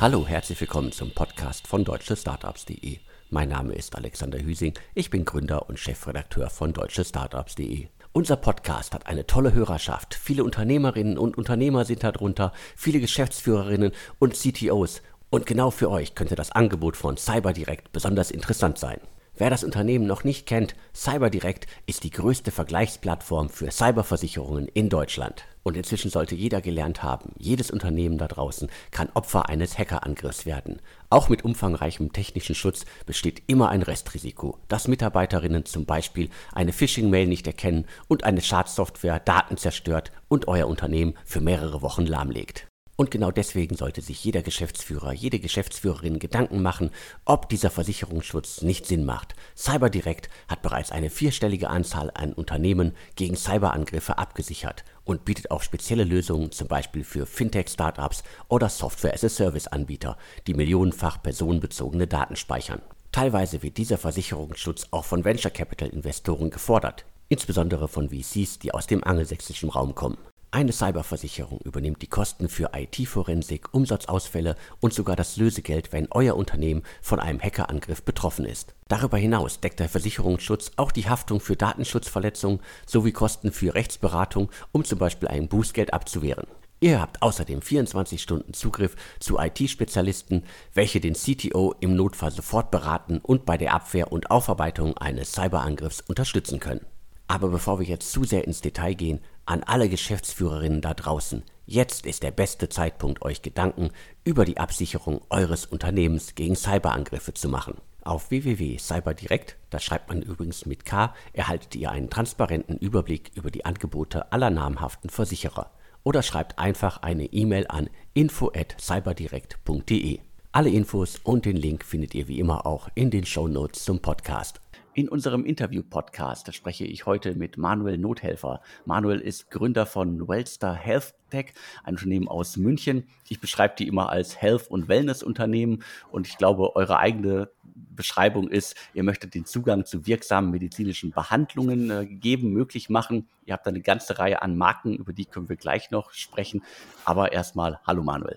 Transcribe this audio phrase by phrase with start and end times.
[0.00, 3.00] Hallo, herzlich willkommen zum Podcast von deutschestartups.de.
[3.28, 7.86] Mein Name ist Alexander Hüsing, ich bin Gründer und Chefredakteur von deutschestartups.de.
[8.14, 10.14] Unser Podcast hat eine tolle Hörerschaft.
[10.14, 15.02] Viele Unternehmerinnen und Unternehmer sind darunter, viele Geschäftsführerinnen und CTOs.
[15.28, 19.02] Und genau für euch könnte das Angebot von CyberDirect besonders interessant sein.
[19.40, 25.46] Wer das Unternehmen noch nicht kennt, CyberDirect ist die größte Vergleichsplattform für Cyberversicherungen in Deutschland.
[25.62, 30.82] Und inzwischen sollte jeder gelernt haben, jedes Unternehmen da draußen kann Opfer eines Hackerangriffs werden.
[31.08, 37.26] Auch mit umfangreichem technischen Schutz besteht immer ein Restrisiko, dass Mitarbeiterinnen zum Beispiel eine Phishing-Mail
[37.26, 42.69] nicht erkennen und eine Schadsoftware Daten zerstört und euer Unternehmen für mehrere Wochen lahmlegt.
[43.00, 46.90] Und genau deswegen sollte sich jeder Geschäftsführer, jede Geschäftsführerin Gedanken machen,
[47.24, 49.34] ob dieser Versicherungsschutz nicht Sinn macht.
[49.56, 56.04] CyberDirect hat bereits eine vierstellige Anzahl an Unternehmen gegen Cyberangriffe abgesichert und bietet auch spezielle
[56.04, 62.82] Lösungen zum Beispiel für Fintech-Startups oder Software-as-a-Service-Anbieter, die millionenfach personenbezogene Daten speichern.
[63.12, 68.86] Teilweise wird dieser Versicherungsschutz auch von Venture Capital Investoren gefordert, insbesondere von VCs, die aus
[68.86, 70.18] dem angelsächsischen Raum kommen.
[70.52, 76.82] Eine Cyberversicherung übernimmt die Kosten für IT-Forensik, Umsatzausfälle und sogar das Lösegeld, wenn euer Unternehmen
[77.00, 78.74] von einem Hackerangriff betroffen ist.
[78.88, 84.84] Darüber hinaus deckt der Versicherungsschutz auch die Haftung für Datenschutzverletzungen sowie Kosten für Rechtsberatung, um
[84.84, 86.48] zum Beispiel ein Bußgeld abzuwehren.
[86.80, 90.42] Ihr habt außerdem 24 Stunden Zugriff zu IT-Spezialisten,
[90.74, 96.00] welche den CTO im Notfall sofort beraten und bei der Abwehr und Aufarbeitung eines Cyberangriffs
[96.00, 96.84] unterstützen können.
[97.28, 102.06] Aber bevor wir jetzt zu sehr ins Detail gehen, an alle Geschäftsführerinnen da draußen, jetzt
[102.06, 103.90] ist der beste Zeitpunkt, euch Gedanken
[104.22, 107.78] über die Absicherung eures Unternehmens gegen Cyberangriffe zu machen.
[108.04, 113.64] Auf www.cyberdirect, das schreibt man übrigens mit K, erhaltet ihr einen transparenten Überblick über die
[113.64, 115.72] Angebote aller namhaften Versicherer.
[116.04, 120.20] Oder schreibt einfach eine E-Mail an info@cyberdirect.de.
[120.52, 123.98] Alle Infos und den Link findet ihr wie immer auch in den Show Notes zum
[123.98, 124.60] Podcast.
[125.00, 128.60] In unserem Interview-Podcast spreche ich heute mit Manuel Nothelfer.
[128.84, 133.04] Manuel ist Gründer von Wellstar Health Tech, ein Unternehmen aus München.
[133.26, 138.76] Ich beschreibe die immer als Health- und Wellness-Unternehmen und ich glaube, eure eigene Beschreibung ist,
[138.92, 143.26] ihr möchtet den Zugang zu wirksamen medizinischen Behandlungen äh, geben, möglich machen.
[143.46, 146.62] Ihr habt eine ganze Reihe an Marken, über die können wir gleich noch sprechen.
[147.06, 148.36] Aber erstmal, hallo Manuel.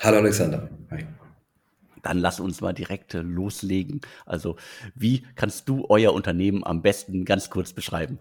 [0.00, 0.70] Hallo Alexander.
[0.90, 1.04] Hi
[2.06, 4.00] dann lass uns mal direkt äh, loslegen.
[4.24, 4.56] Also,
[4.94, 8.18] wie kannst du euer Unternehmen am besten ganz kurz beschreiben?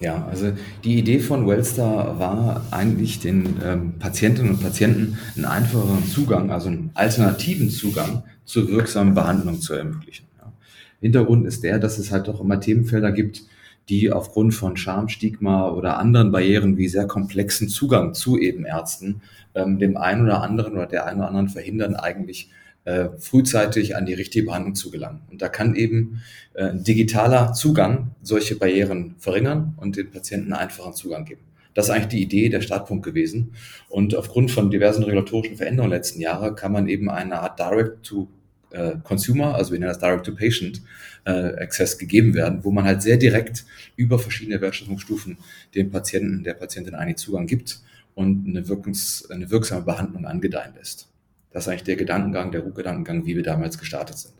[0.00, 0.52] Ja, also
[0.84, 6.68] die Idee von Wellstar war eigentlich den ähm, Patientinnen und Patienten einen einfacheren Zugang, also
[6.68, 10.26] einen alternativen Zugang zur wirksamen Behandlung zu ermöglichen.
[10.38, 10.52] Ja.
[11.00, 13.42] Hintergrund ist der, dass es halt doch immer Themenfelder gibt,
[13.88, 19.22] die aufgrund von Scham, Stigma oder anderen Barrieren wie sehr komplexen Zugang zu eben Ärzten
[19.54, 22.50] ähm, dem einen oder anderen oder der einen oder anderen verhindern, eigentlich
[22.88, 25.20] äh, frühzeitig an die richtige Behandlung zu gelangen.
[25.30, 26.22] Und da kann eben
[26.54, 31.42] äh, digitaler Zugang solche Barrieren verringern und den Patienten einfachen Zugang geben.
[31.74, 33.52] Das ist eigentlich die Idee, der Startpunkt gewesen.
[33.90, 38.26] Und aufgrund von diversen regulatorischen Veränderungen letzten Jahre kann man eben eine Art Direct-to
[38.70, 40.80] äh, Consumer, also wir nennen das Direct-to-Patient
[41.26, 43.66] äh, Access gegeben werden, wo man halt sehr direkt
[43.96, 45.36] über verschiedene Wertschöpfungsstufen
[45.74, 47.80] dem Patienten, der Patientin einen Zugang gibt
[48.14, 51.07] und eine, wirkungs-, eine wirksame Behandlung angedeihen lässt.
[51.50, 54.34] Das ist eigentlich der Gedankengang, der Gedankengang, wie wir damals gestartet sind.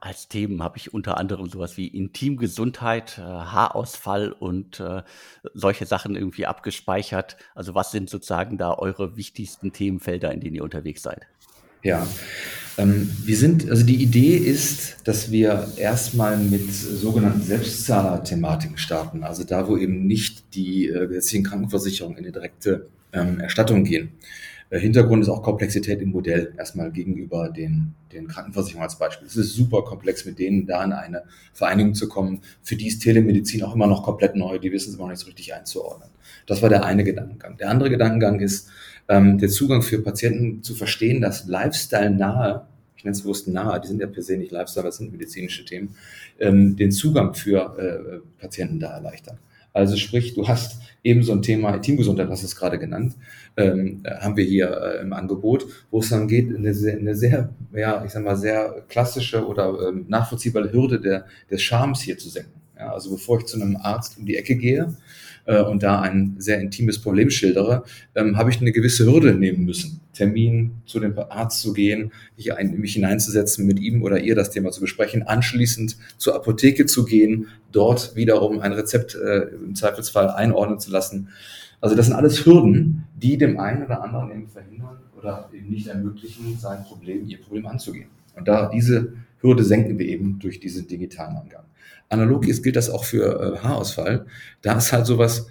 [0.00, 5.02] Als Themen habe ich unter anderem sowas wie Intimgesundheit, äh, Haarausfall und äh,
[5.54, 7.36] solche Sachen irgendwie abgespeichert.
[7.54, 11.26] Also was sind sozusagen da eure wichtigsten Themenfelder, in denen ihr unterwegs seid?
[11.82, 12.06] Ja,
[12.78, 19.24] ähm, wir sind, also die Idee ist, dass wir erstmal mit sogenannten Selbstzahler-Thematiken starten.
[19.24, 24.10] Also da, wo eben nicht die äh, gesetzlichen Krankenversicherungen in die direkte ähm, Erstattung gehen.
[24.70, 29.26] Äh, Hintergrund ist auch Komplexität im Modell, erstmal gegenüber den, den Krankenversicherungen als Beispiel.
[29.26, 32.40] Es ist super komplex, mit denen da in eine Vereinigung zu kommen.
[32.62, 35.20] Für die ist Telemedizin auch immer noch komplett neu, die wissen es immer noch nicht
[35.20, 36.10] so richtig einzuordnen.
[36.46, 37.56] Das war der eine Gedankengang.
[37.56, 38.68] Der andere Gedankengang ist,
[39.08, 43.80] ähm, der Zugang für Patienten zu verstehen, dass Lifestyle nahe, ich nenne es bewusst nahe,
[43.80, 45.96] die sind ja per se nicht Lifestyle, das sind medizinische Themen,
[46.40, 49.38] ähm, den Zugang für äh, Patienten da erleichtern.
[49.76, 53.14] Also sprich, du hast eben so ein Thema Teamgesundheit, hast du es gerade genannt,
[53.58, 57.50] ähm, haben wir hier äh, im Angebot, wo es dann geht, eine sehr, eine sehr,
[57.74, 62.30] ja, ich sag mal, sehr klassische oder ähm, nachvollziehbare Hürde der, des Charmes hier zu
[62.30, 62.58] senken.
[62.78, 64.96] Ja, also bevor ich zu einem Arzt um die Ecke gehe,
[65.44, 67.84] äh, und da ein sehr intimes Problem schildere,
[68.14, 70.00] ähm, habe ich eine gewisse Hürde nehmen müssen.
[70.16, 74.50] Termin zu dem Arzt zu gehen, mich, ein, mich hineinzusetzen, mit ihm oder ihr das
[74.50, 80.30] Thema zu besprechen, anschließend zur Apotheke zu gehen, dort wiederum ein Rezept äh, im Zweifelsfall
[80.30, 81.28] einordnen zu lassen.
[81.80, 85.86] Also das sind alles Hürden, die dem einen oder anderen eben verhindern oder eben nicht
[85.86, 88.08] ermöglichen, sein Problem, ihr Problem anzugehen.
[88.34, 91.64] Und da diese Hürde senken wir eben durch diesen digitalen Angang.
[92.08, 94.26] Analog ist, gilt das auch für äh, Haarausfall.
[94.62, 95.48] Da ist halt sowas,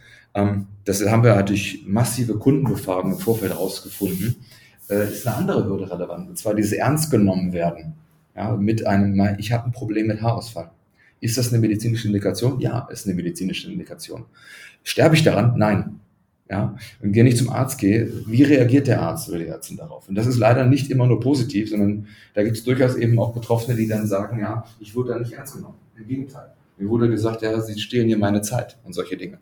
[0.83, 4.35] das haben wir halt durch massive Kundenbefragung im Vorfeld herausgefunden,
[4.89, 6.29] äh, ist eine andere Hürde relevant.
[6.29, 7.93] Und zwar dieses Ernst genommen werden.
[8.35, 10.71] Ja, mit einem, ich habe ein Problem mit Haarausfall.
[11.21, 12.59] Ist das eine medizinische Indikation?
[12.59, 14.25] Ja, ist eine medizinische Indikation.
[14.83, 15.53] Sterbe ich daran?
[15.57, 15.99] Nein.
[16.47, 20.07] Ja, wenn ich zum Arzt gehe, wie reagiert der Arzt oder die Ärztin darauf?
[20.07, 22.05] Und das ist leider nicht immer nur positiv, sondern
[22.35, 25.31] da gibt es durchaus eben auch Betroffene, die dann sagen, ja, ich wurde da nicht
[25.31, 25.79] ernst genommen.
[25.97, 26.53] Im Gegenteil.
[26.77, 29.39] Mir wurde gesagt, ja, sie stehlen hier meine Zeit und solche Dinge.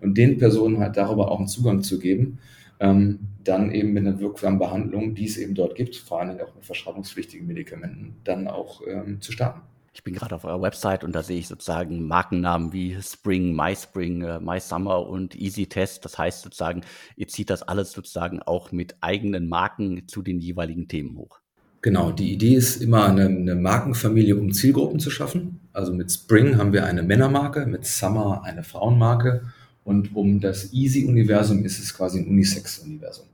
[0.00, 2.38] Und den Personen halt darüber auch einen Zugang zu geben,
[2.80, 6.54] ähm, dann eben mit einer wirksamen Behandlung, die es eben dort gibt, vor allem auch
[6.54, 9.60] mit verschreibungspflichtigen Medikamenten, dann auch ähm, zu starten.
[9.96, 14.22] Ich bin gerade auf eurer Website und da sehe ich sozusagen Markennamen wie Spring, MySpring,
[14.22, 16.04] äh, MySummer und Easy Test.
[16.04, 16.82] Das heißt sozusagen,
[17.16, 21.38] ihr zieht das alles sozusagen auch mit eigenen Marken zu den jeweiligen Themen hoch.
[21.84, 25.60] Genau, die Idee ist immer eine, eine Markenfamilie, um Zielgruppen zu schaffen.
[25.74, 29.42] Also mit Spring haben wir eine Männermarke, mit Summer eine Frauenmarke
[29.84, 33.26] und um das Easy-Universum ist es quasi ein Unisex-Universum.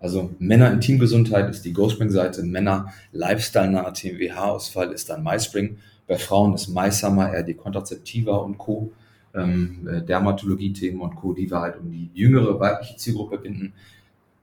[0.00, 5.76] Also Männer Intimgesundheit ist die GoSpring-Seite, Männer Lifestyle-nahe TMWH-Ausfall ist dann MySpring
[6.06, 8.90] bei Frauen ist MySummer eher die Kontrazeptiva und Co.,
[9.34, 13.74] ähm, äh, Dermatologie-Themen und Co., die wir halt um die jüngere weibliche Zielgruppe binden.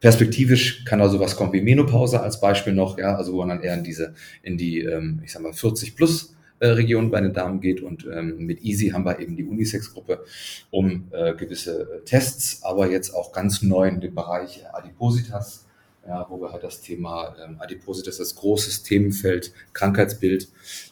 [0.05, 3.61] Perspektivisch kann da sowas kommen wie Menopause als Beispiel noch, ja, also wo man dann
[3.61, 4.13] eher in diese,
[4.43, 8.05] in die, ähm, ich sag mal, 40 plus äh, Region bei den Damen geht und
[8.05, 10.23] ähm, mit Easy haben wir eben die Unisex-Gruppe
[10.69, 15.65] um äh, gewisse äh, Tests, aber jetzt auch ganz neu in dem Bereich Adipositas,
[16.07, 20.49] ja, wo wir halt das Thema ähm, Adipositas, das großes Themenfeld, Krankheitsbild,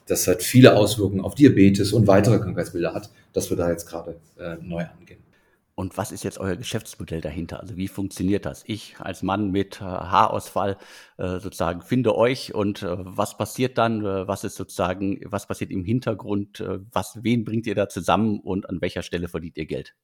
[0.08, 4.16] das halt viele Auswirkungen auf Diabetes und weitere Krankheitsbilder hat, dass wir da jetzt gerade
[4.40, 5.20] äh, neu angehen.
[5.76, 7.60] Und was ist jetzt euer Geschäftsmodell dahinter?
[7.60, 8.64] Also wie funktioniert das?
[8.68, 10.78] Ich als Mann mit äh, Haarausfall
[11.18, 14.04] äh, sozusagen finde euch und äh, was passiert dann?
[14.04, 16.64] Was ist sozusagen, was passiert im Hintergrund?
[16.92, 19.96] Was, wen bringt ihr da zusammen und an welcher Stelle verdient ihr Geld?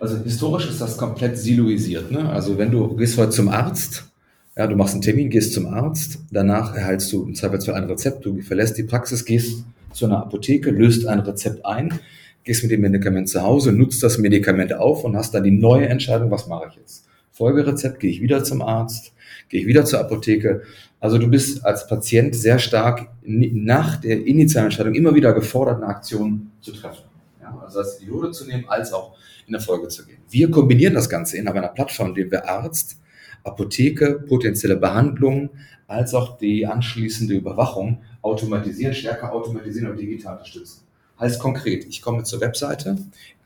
[0.00, 2.10] Also historisch ist das komplett siloisiert.
[2.10, 2.28] Ne?
[2.28, 4.10] Also wenn du gehst heute zum Arzt,
[4.56, 8.24] ja, du machst einen Termin, gehst zum Arzt, danach erhältst du im Zweifelsfall ein Rezept,
[8.24, 12.00] du verlässt die Praxis, gehst zu einer Apotheke, löst ein Rezept ein,
[12.44, 15.88] gehst mit dem Medikament zu Hause, nutzt das Medikament auf und hast dann die neue
[15.88, 17.06] Entscheidung, was mache ich jetzt?
[17.32, 19.12] Folgerezept, gehe ich wieder zum Arzt,
[19.48, 20.62] gehe ich wieder zur Apotheke.
[21.00, 25.86] Also du bist als Patient sehr stark nach der initialen Entscheidung immer wieder gefordert, eine
[25.86, 27.04] Aktion zu treffen.
[27.40, 30.18] Ja, also als die Hürde zu nehmen, als auch in der Folge zu gehen.
[30.30, 32.98] Wir kombinieren das Ganze in einer Plattform, in der wir Arzt,
[33.42, 35.50] Apotheke potenzielle Behandlungen
[35.86, 40.83] als auch die anschließende Überwachung automatisieren, stärker automatisieren und digital unterstützen.
[41.18, 42.96] Heißt konkret, ich komme zur Webseite,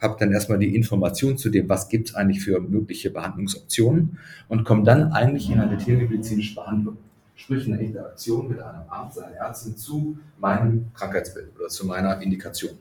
[0.00, 4.18] habe dann erstmal die Information zu dem, was gibt es eigentlich für mögliche Behandlungsoptionen
[4.48, 6.96] und komme dann eigentlich in eine telemedizinische Behandlung.
[7.34, 12.72] Sprich eine Interaktion mit einem Arzt, einer Ärztin zu meinem Krankheitsbild oder zu meiner Indikation.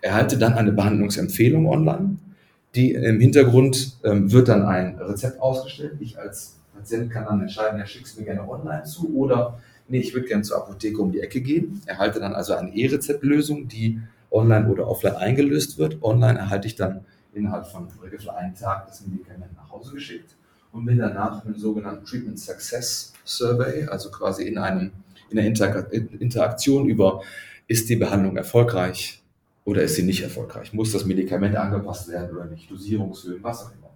[0.00, 2.16] Erhalte dann eine Behandlungsempfehlung online.
[2.74, 5.96] Die im Hintergrund ähm, wird dann ein Rezept ausgestellt.
[6.00, 9.58] Ich als Patient kann dann entscheiden, er schickt es mir gerne online zu oder
[9.88, 11.82] nee, ich würde gerne zur Apotheke um die Ecke gehen.
[11.86, 14.00] Erhalte dann also eine E-Rezept-Lösung, die
[14.30, 16.02] online oder offline eingelöst wird.
[16.02, 20.34] Online erhalte ich dann innerhalb von ungefähr einen Tag das Medikament nach Hause geschickt
[20.72, 24.92] und bin danach im sogenannten Treatment Success Survey, also quasi in einem
[25.30, 25.48] in einer
[26.20, 27.22] Interaktion über,
[27.66, 29.22] ist die Behandlung erfolgreich
[29.64, 30.72] oder ist sie nicht erfolgreich?
[30.72, 32.70] Muss das Medikament angepasst werden oder nicht?
[32.70, 33.90] Dosierungshöhen, was auch immer.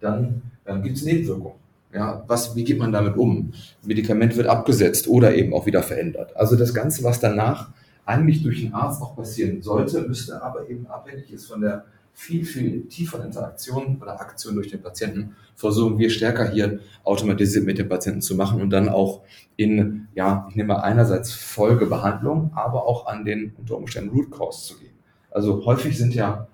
[0.00, 1.58] Dann, dann gibt es Nebenwirkungen.
[1.92, 3.52] Ja, was, wie geht man damit um?
[3.82, 6.36] Medikament wird abgesetzt oder eben auch wieder verändert.
[6.36, 7.70] Also das Ganze, was danach
[8.08, 11.84] eigentlich durch den Arzt auch passieren sollte, müsste aber eben abhängig ist von der
[12.14, 17.78] viel, viel tieferen Interaktion oder Aktion durch den Patienten, versuchen wir stärker hier automatisiert mit
[17.78, 19.20] dem Patienten zu machen und dann auch
[19.56, 24.78] in, ja, ich nehme einerseits Folgebehandlung, aber auch an den unter Umständen Root Cause zu
[24.78, 24.94] gehen.
[25.30, 26.48] Also häufig sind ja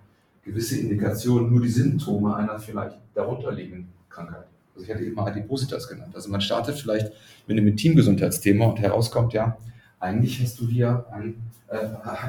[0.45, 4.45] gewisse Indikationen nur die Symptome einer vielleicht darunterliegenden Krankheit.
[4.75, 6.15] Also ich hatte eben mal Adipositas genannt.
[6.15, 7.13] Also man startet vielleicht
[7.47, 9.57] mit einem Intimgesundheitsthema und herauskommt, ja,
[10.05, 11.35] eigentlich hast du hier ein,
[11.69, 11.79] äh,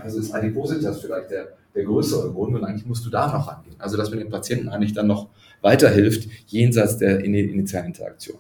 [0.04, 3.76] also ist Adipositas vielleicht der, der größere Grund und eigentlich musst du da noch angehen.
[3.78, 5.28] Also dass man dem Patienten eigentlich dann noch
[5.62, 8.38] weiterhilft, jenseits der initialen Interaktion.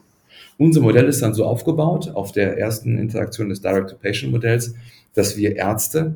[0.57, 4.75] Unser Modell ist dann so aufgebaut, auf der ersten Interaktion des Direct-to-Patient-Modells,
[5.13, 6.15] dass wir Ärzte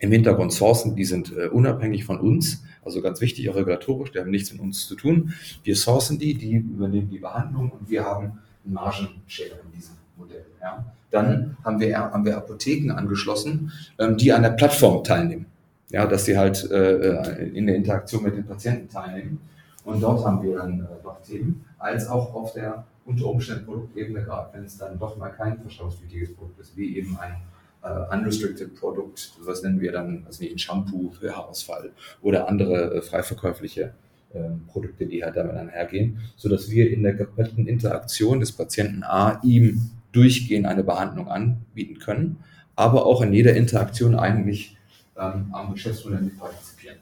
[0.00, 4.18] im Hintergrund sourcen, die sind äh, unabhängig von uns, also ganz wichtig, auch regulatorisch, die
[4.18, 5.34] haben nichts mit uns zu tun.
[5.62, 10.46] Wir sourcen die, die übernehmen die Behandlung und wir haben einen Margenshare in diesem Modell.
[10.60, 10.84] Ja.
[11.10, 15.46] Dann haben wir, haben wir Apotheken angeschlossen, ähm, die an der Plattform teilnehmen.
[15.90, 19.40] Ja, dass sie halt äh, in der Interaktion mit den Patienten teilnehmen.
[19.84, 24.22] Und dort haben wir dann äh, noch Themen, als auch auf der unter Umständen Produktebene,
[24.22, 27.36] gerade wenn es dann doch mal kein verschreibungspflichtiges Produkt ist, wie eben ein
[27.82, 31.90] äh, unrestricted Produkt, was nennen wir dann, also ein Shampoo für Haarausfall
[32.22, 33.94] oder andere äh, freiverkäufliche
[34.32, 39.40] äh, Produkte, die halt damit einhergehen, sodass wir in der kompletten Interaktion des Patienten A
[39.42, 42.38] ihm durchgehend eine Behandlung anbieten können,
[42.76, 44.76] aber auch in jeder Interaktion eigentlich
[45.18, 46.98] ähm, am Geschäftsmodell mit partizipieren.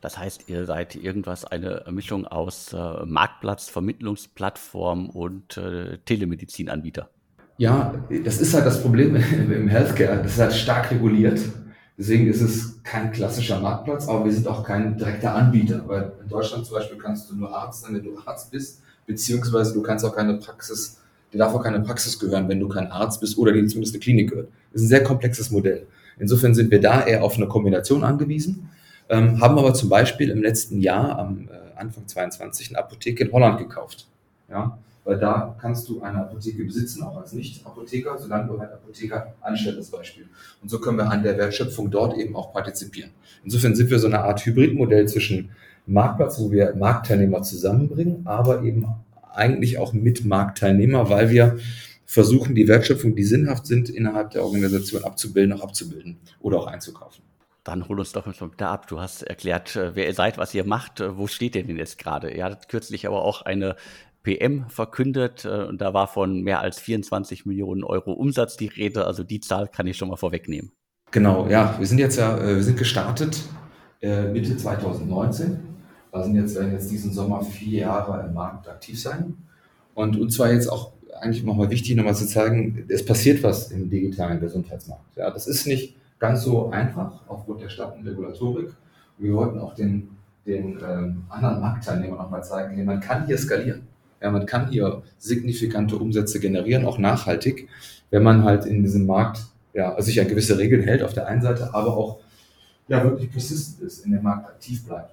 [0.00, 7.08] Das heißt, ihr seid irgendwas, eine Mischung aus äh, Marktplatz, Vermittlungsplattform und äh, Telemedizinanbieter.
[7.56, 9.14] Ja, das ist halt das Problem
[9.52, 10.20] im Healthcare.
[10.22, 11.40] Das ist halt stark reguliert.
[11.96, 15.86] Deswegen ist es kein klassischer Marktplatz, aber wir sind auch kein direkter Anbieter.
[15.86, 19.74] Weil in Deutschland zum Beispiel kannst du nur Arzt sein, wenn du Arzt bist, beziehungsweise
[19.74, 21.00] du kannst auch keine Praxis,
[21.32, 24.00] dir darf auch keine Praxis gehören, wenn du kein Arzt bist oder dir zumindest eine
[24.00, 24.48] Klinik gehört.
[24.72, 25.86] Das ist ein sehr komplexes Modell.
[26.18, 28.68] Insofern sind wir da eher auf eine Kombination angewiesen,
[29.08, 33.32] ähm, haben aber zum Beispiel im letzten Jahr, am äh, Anfang 22, eine Apotheke in
[33.32, 34.06] Holland gekauft.
[34.50, 39.34] Ja, weil da kannst du eine Apotheke besitzen, auch als Nicht-Apotheker, solange du halt Apotheker
[39.40, 40.26] anstellst, als Beispiel.
[40.62, 43.10] Und so können wir an der Wertschöpfung dort eben auch partizipieren.
[43.42, 45.50] Insofern sind wir so eine Art Hybridmodell zwischen
[45.86, 48.86] Marktplatz, wo wir Marktteilnehmer zusammenbringen, aber eben
[49.34, 51.58] eigentlich auch mit Marktteilnehmer, weil wir
[52.12, 57.24] versuchen, die Wertschöpfung, die sinnhaft sind, innerhalb der Organisation abzubilden, auch abzubilden oder auch einzukaufen.
[57.64, 58.88] Dann hol uns doch mal da ab.
[58.88, 61.00] Du hast erklärt, äh, wer ihr seid, was ihr macht.
[61.00, 62.30] Äh, wo steht ihr denn jetzt gerade?
[62.30, 63.76] Ihr hattet kürzlich aber auch eine
[64.24, 69.06] PM verkündet äh, und da war von mehr als 24 Millionen Euro Umsatz die Rede.
[69.06, 70.72] Also die Zahl kann ich schon mal vorwegnehmen.
[71.12, 73.42] Genau, ja, wir sind jetzt ja, wir sind gestartet
[74.00, 75.71] Mitte 2019.
[76.12, 79.34] Wir sind jetzt, werden jetzt diesen Sommer vier Jahre im Markt aktiv sein.
[79.94, 83.88] Und uns war jetzt auch eigentlich nochmal wichtig, nochmal zu zeigen, es passiert was im
[83.88, 85.16] digitalen Gesundheitsmarkt.
[85.16, 88.70] Ja, das ist nicht ganz so einfach aufgrund der starken Regulatorik.
[89.18, 90.08] Wir wollten auch den,
[90.46, 93.82] den ähm, anderen Marktteilnehmern nochmal zeigen, hey, man kann hier skalieren.
[94.20, 97.68] Ja, man kann hier signifikante Umsätze generieren, auch nachhaltig,
[98.10, 99.40] wenn man halt in diesem Markt
[99.74, 102.20] ja, sich an gewisse Regeln hält auf der einen Seite, aber auch
[102.88, 105.12] ja, wirklich persistent ist, in dem Markt aktiv bleibt.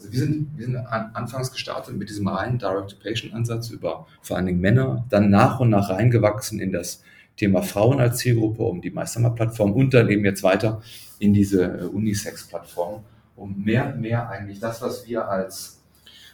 [0.00, 4.46] Also wir sind, wir sind an, anfangs gestartet mit diesem reinen Direct-to-Patient-Ansatz über vor allen
[4.46, 7.02] Dingen Männer, dann nach und nach reingewachsen in das
[7.36, 10.80] Thema Frauen als Zielgruppe, um die Meistermann-Plattform und dann eben jetzt weiter
[11.18, 13.04] in diese äh, Unisex-Plattform,
[13.36, 15.82] um mehr und mehr eigentlich das, was wir als,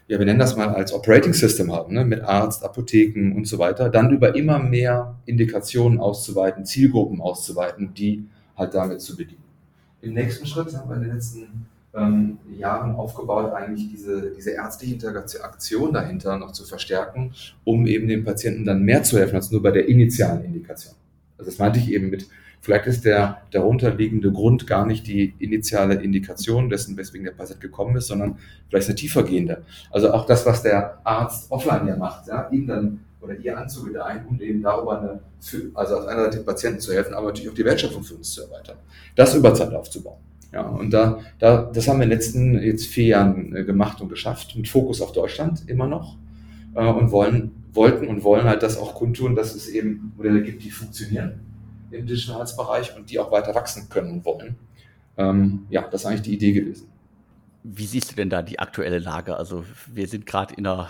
[0.06, 3.58] ja, wir nennen das mal als Operating System haben, ne, mit Arzt, Apotheken und so
[3.58, 9.42] weiter, dann über immer mehr Indikationen auszuweiten, Zielgruppen auszuweiten, die halt damit zu bedienen.
[10.02, 11.66] Im nächsten Schritt haben wir in den letzten
[11.97, 17.33] ähm, Jahren aufgebaut, eigentlich diese, diese ärztliche Interaktion dahinter noch zu verstärken,
[17.65, 20.95] um eben den Patienten dann mehr zu helfen als nur bei der initialen Indikation.
[21.38, 22.26] Also das meinte ich eben mit,
[22.61, 27.97] vielleicht ist der darunterliegende Grund gar nicht die initiale Indikation dessen, weswegen der Patient gekommen
[27.97, 28.38] ist, sondern
[28.69, 29.62] vielleicht eine tiefergehende.
[29.91, 34.26] Also auch das, was der Arzt offline ja macht, ja, ihm dann oder ihr anzugedeihen
[34.26, 35.21] und eben darüber eine,
[35.75, 38.33] also auf einer Seite den Patienten zu helfen, aber natürlich auch die Wertschöpfung für uns
[38.33, 38.76] zu erweitern.
[39.17, 40.19] Das über Zeit aufzubauen.
[40.56, 44.00] Ja, und da, da, das haben wir in den letzten jetzt vier Jahren äh, gemacht
[44.00, 46.16] und geschafft, mit Fokus auf Deutschland immer noch
[46.75, 50.64] äh, und wollen, wollten und wollen halt das auch kundtun, dass es eben Modelle gibt,
[50.64, 51.40] die funktionieren
[51.90, 54.56] im Digital Health Bereich und die auch weiter wachsen können und wollen.
[55.18, 56.88] Ähm, ja, das ist eigentlich die Idee gewesen.
[57.62, 59.36] Wie siehst du denn da die aktuelle Lage?
[59.36, 60.88] Also wir sind gerade in einer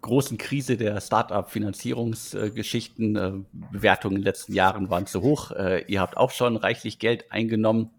[0.00, 3.16] großen Krise der Start-up-Finanzierungsgeschichten.
[3.16, 3.32] Äh,
[3.72, 5.50] Bewertungen in den letzten Jahren waren zu hoch.
[5.50, 7.90] Äh, ihr habt auch schon reichlich Geld eingenommen.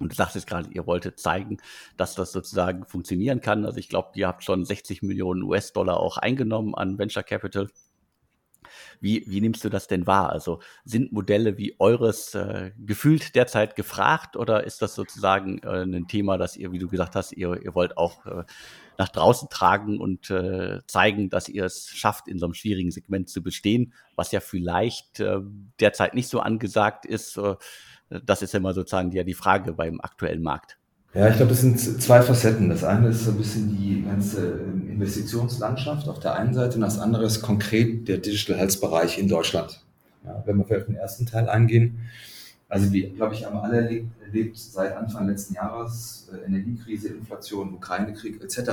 [0.00, 1.58] Und du sagtest gerade, ihr wolltet zeigen,
[1.96, 3.64] dass das sozusagen funktionieren kann.
[3.64, 7.68] Also ich glaube, ihr habt schon 60 Millionen US-Dollar auch eingenommen an Venture Capital.
[9.00, 10.30] Wie, wie nimmst du das denn wahr?
[10.30, 16.08] Also sind Modelle wie eures äh, gefühlt derzeit gefragt oder ist das sozusagen äh, ein
[16.08, 18.44] Thema, das ihr, wie du gesagt hast, ihr, ihr wollt auch äh,
[18.98, 23.28] nach draußen tragen und äh, zeigen, dass ihr es schafft, in so einem schwierigen Segment
[23.28, 25.40] zu bestehen, was ja vielleicht äh,
[25.80, 27.36] derzeit nicht so angesagt ist.
[27.36, 27.56] Äh,
[28.24, 30.78] das ist immer sozusagen ja die Frage beim aktuellen Markt.
[31.14, 32.68] Ja, ich glaube, das sind zwei Facetten.
[32.68, 36.80] Das eine ist so ein bisschen die ganze ähm, Investitionslandschaft auf der einen Seite und
[36.80, 39.80] das andere ist konkret der Digital Health Bereich in Deutschland.
[40.24, 42.00] Ja, wenn wir vielleicht den ersten Teil eingehen.
[42.68, 47.74] Also wir, glaube ich, haben alle erlebt, erlebt seit Anfang letzten Jahres, äh, Energiekrise, Inflation,
[47.74, 48.72] Ukraine-Krieg etc.,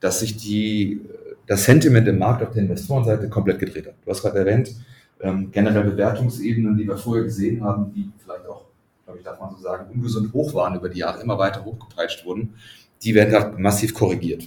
[0.00, 1.00] dass sich die,
[1.46, 3.94] das Sentiment im Markt auf der Investorenseite komplett gedreht hat.
[4.04, 4.74] Du hast gerade erwähnt,
[5.20, 8.64] ähm, generell Bewertungsebenen, die wir vorher gesehen haben, die vielleicht auch,
[9.04, 12.24] glaube ich, darf man so sagen, ungesund hoch waren über die Jahre, immer weiter hochgepeitscht
[12.24, 12.54] wurden,
[13.02, 14.44] die werden gerade massiv korrigiert.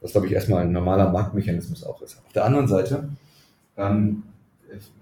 [0.00, 2.18] Was, glaube ich, erstmal ein normaler Marktmechanismus auch ist.
[2.26, 3.10] Auf der anderen Seite
[3.76, 4.22] ähm,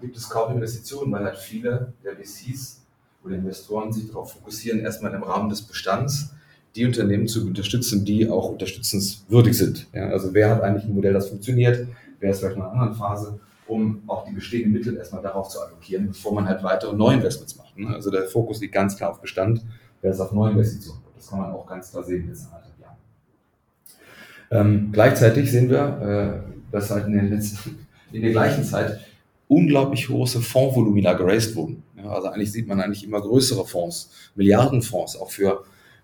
[0.01, 2.81] gibt es kaum Investitionen, weil halt viele der VCs
[3.23, 6.33] oder Investoren sich darauf fokussieren, erstmal im Rahmen des Bestands
[6.75, 9.87] die Unternehmen zu unterstützen, die auch unterstützenswürdig sind.
[9.93, 11.87] Ja, also wer hat eigentlich ein Modell, das funktioniert,
[12.19, 13.39] wer ist vielleicht in einer anderen Phase
[13.69, 17.77] um auch die bestehenden Mittel erstmal darauf zu allokieren, bevor man halt weitere Neuinvestments macht.
[17.77, 17.87] Ne?
[17.93, 19.61] Also der Fokus liegt ganz klar auf Bestand
[20.01, 21.01] versus auf Neuinvestitionen.
[21.15, 22.97] Das kann man auch ganz klar sehen in den anderthalb Jahren.
[24.51, 28.99] Ähm, gleichzeitig sehen wir, äh, dass halt in, den letzten, in der gleichen Zeit
[29.47, 31.83] unglaublich große Fondsvolumina geraced wurden.
[31.97, 35.63] Ja, also eigentlich sieht man eigentlich immer größere Fonds, Milliardenfonds, auch für,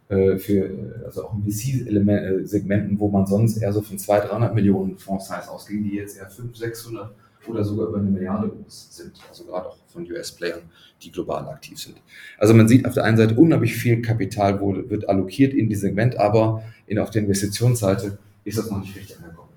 [0.09, 4.97] äh, für also auch in VC-Segmenten, wo man sonst eher so von 200, 300 Millionen
[4.97, 7.15] Fonds-Size ausging, die jetzt eher 500, 600
[7.47, 9.13] oder sogar über eine Milliarde sind.
[9.29, 10.61] Also gerade auch von US-Playern,
[11.01, 11.95] die global aktiv sind.
[12.37, 15.75] Also man sieht auf der einen Seite unglaublich viel Kapital wurde, wird allokiert in die
[15.75, 19.49] Segment, aber in, auf der Investitionsseite ist das noch nicht richtig angekommen.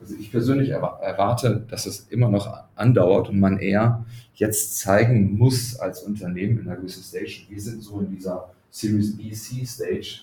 [0.00, 5.76] Also ich persönlich erwarte, dass es immer noch andauert und man eher jetzt zeigen muss
[5.76, 10.22] als Unternehmen in einer gewissen Stage, wir sind so in dieser Series B, C Stage,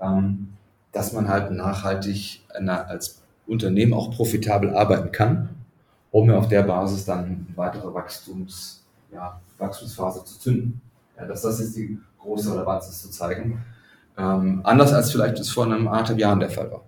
[0.00, 0.48] ähm,
[0.90, 5.48] dass man halt nachhaltig als Unternehmen auch profitabel arbeiten kann,
[6.12, 10.80] um auf der Basis dann eine weitere Wachstums, ja, Wachstumsphase zu zünden.
[11.16, 13.64] Ja, dass das jetzt die große Relevanz ist zu zeigen.
[14.16, 16.82] Ähm, anders als vielleicht es vor einem anderthalb Jahren der Fall war.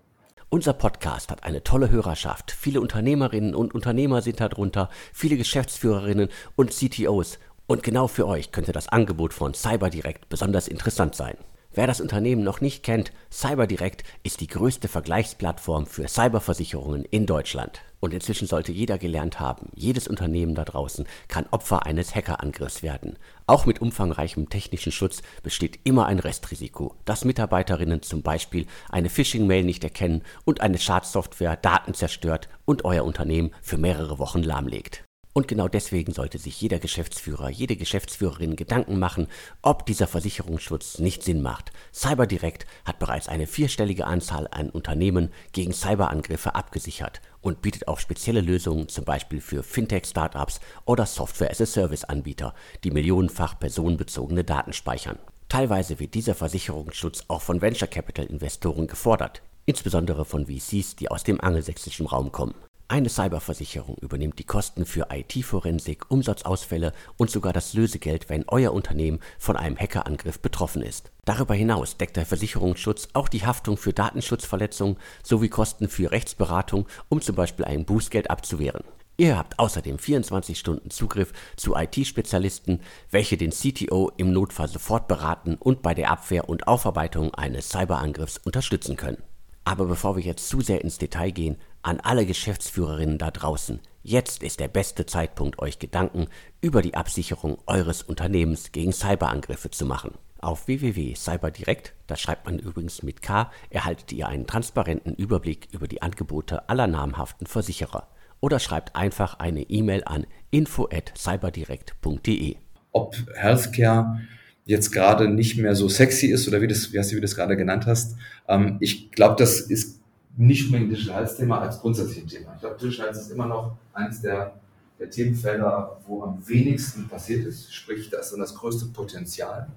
[0.50, 2.52] Unser Podcast hat eine tolle Hörerschaft.
[2.52, 7.38] Viele Unternehmerinnen und Unternehmer sind darunter, viele Geschäftsführerinnen und CTOs.
[7.66, 11.36] Und genau für euch könnte das Angebot von CyberDirect besonders interessant sein.
[11.76, 17.82] Wer das Unternehmen noch nicht kennt, CyberDirect ist die größte Vergleichsplattform für Cyberversicherungen in Deutschland.
[17.98, 23.18] Und inzwischen sollte jeder gelernt haben, jedes Unternehmen da draußen kann Opfer eines Hackerangriffs werden.
[23.48, 29.64] Auch mit umfangreichem technischen Schutz besteht immer ein Restrisiko, dass Mitarbeiterinnen zum Beispiel eine Phishing-Mail
[29.64, 35.02] nicht erkennen und eine Schadsoftware Daten zerstört und euer Unternehmen für mehrere Wochen lahmlegt.
[35.36, 39.26] Und genau deswegen sollte sich jeder Geschäftsführer, jede Geschäftsführerin Gedanken machen,
[39.62, 41.72] ob dieser Versicherungsschutz nicht Sinn macht.
[41.92, 48.42] CyberDirect hat bereits eine vierstellige Anzahl an Unternehmen gegen Cyberangriffe abgesichert und bietet auch spezielle
[48.42, 55.18] Lösungen zum Beispiel für Fintech-Startups oder Software-as-a-Service-Anbieter, die millionenfach personenbezogene Daten speichern.
[55.48, 61.24] Teilweise wird dieser Versicherungsschutz auch von Venture Capital Investoren gefordert, insbesondere von VCs, die aus
[61.24, 62.54] dem angelsächsischen Raum kommen.
[62.86, 69.20] Eine Cyberversicherung übernimmt die Kosten für IT-Forensik, Umsatzausfälle und sogar das Lösegeld, wenn euer Unternehmen
[69.38, 71.10] von einem Hackerangriff betroffen ist.
[71.24, 77.22] Darüber hinaus deckt der Versicherungsschutz auch die Haftung für Datenschutzverletzungen sowie Kosten für Rechtsberatung, um
[77.22, 78.84] zum Beispiel ein Bußgeld abzuwehren.
[79.16, 85.54] Ihr habt außerdem 24 Stunden Zugriff zu IT-Spezialisten, welche den CTO im Notfall sofort beraten
[85.54, 89.22] und bei der Abwehr und Aufarbeitung eines Cyberangriffs unterstützen können.
[89.64, 94.42] Aber bevor wir jetzt zu sehr ins Detail gehen, an alle Geschäftsführerinnen da draußen, jetzt
[94.42, 96.26] ist der beste Zeitpunkt, euch Gedanken
[96.60, 100.12] über die Absicherung eures Unternehmens gegen Cyberangriffe zu machen.
[100.40, 106.02] Auf www.cyberdirect, das schreibt man übrigens mit K, erhaltet ihr einen transparenten Überblick über die
[106.02, 108.08] Angebote aller namhaften Versicherer.
[108.40, 112.56] Oder schreibt einfach eine E-Mail an info@cyberdirect.de.
[112.92, 114.20] Ob Healthcare
[114.64, 117.36] jetzt gerade nicht mehr so sexy ist oder wie, das, wie, hast du, wie das
[117.36, 118.16] gerade genannt hast.
[118.48, 120.00] Ähm, ich glaube, das ist
[120.36, 122.52] nicht unbedingt Digital Health Thema als grundsätzliches Thema.
[122.54, 124.54] Ich glaube, Digital Health ist immer noch eines der,
[124.98, 127.72] der Themenfelder, wo am wenigsten passiert ist.
[127.72, 129.68] Sprich, da ist dann das größte Potenzial.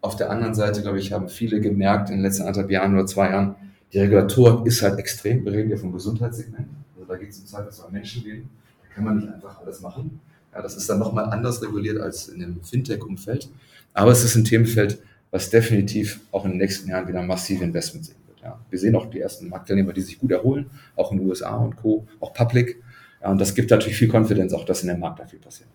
[0.00, 3.06] Auf der anderen Seite, glaube ich, haben viele gemerkt in den letzten anderthalb Jahren oder
[3.06, 3.56] zwei Jahren,
[3.92, 5.44] die Regulatorik ist halt extrem.
[5.44, 6.68] Wir reden ja vom Gesundheitssegment.
[6.94, 8.48] Also da geht es um Zeit, dass wir Menschen gehen.
[8.82, 10.20] Da kann man nicht einfach alles machen.
[10.52, 13.48] Ja, das ist dann nochmal anders reguliert als in dem Fintech-Umfeld.
[13.94, 14.98] Aber es ist ein Themenfeld,
[15.30, 18.25] was definitiv auch in den nächsten Jahren wieder massive Investment sehen.
[18.46, 18.60] Ja.
[18.70, 21.74] Wir sehen auch die ersten Marktteilnehmer, die sich gut erholen, auch in den USA und
[21.74, 22.80] Co., auch Public.
[23.20, 25.68] Ja, und das gibt natürlich viel Konfidenz, auch dass in dem Markt da viel passiert.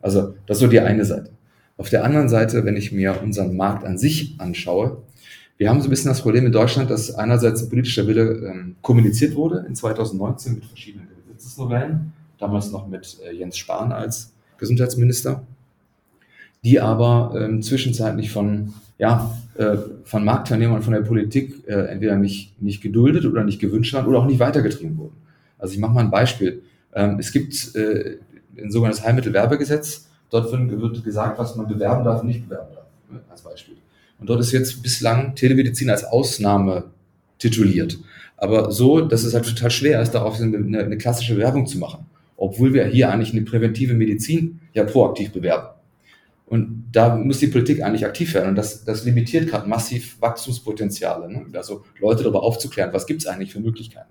[0.00, 1.30] Also das ist so die eine Seite.
[1.76, 5.02] Auf der anderen Seite, wenn ich mir unseren Markt an sich anschaue,
[5.58, 8.76] wir haben so ein bisschen das Problem in Deutschland, dass einerseits ein politischer Wille ähm,
[8.80, 15.42] kommuniziert wurde in 2019 mit verschiedenen Gesetzesnovellen, damals noch mit äh, Jens Spahn als Gesundheitsminister
[16.66, 22.60] die aber ähm, zwischenzeitlich von, ja, äh, von Marktteilnehmern, von der Politik äh, entweder nicht,
[22.60, 25.16] nicht geduldet oder nicht gewünscht waren oder auch nicht weitergetrieben wurden.
[25.58, 26.62] Also ich mache mal ein Beispiel.
[26.94, 28.18] Ähm, es gibt äh,
[28.58, 30.08] ein sogenanntes Heilmittelwerbegesetz.
[30.30, 33.76] Dort wird gesagt, was man bewerben darf und nicht bewerben darf, ne, als Beispiel.
[34.18, 36.84] Und dort ist jetzt bislang Telemedizin als Ausnahme
[37.38, 37.98] tituliert.
[38.36, 42.06] Aber so, dass es halt total schwer ist, darauf eine, eine klassische Werbung zu machen.
[42.36, 45.68] Obwohl wir hier eigentlich eine präventive Medizin ja proaktiv bewerben.
[46.46, 48.48] Und da muss die Politik eigentlich aktiv werden.
[48.48, 51.30] Und das, das limitiert gerade massiv Wachstumspotenziale.
[51.30, 51.44] Ne?
[51.52, 54.08] Also Leute darüber aufzuklären, was gibt es eigentlich für Möglichkeiten.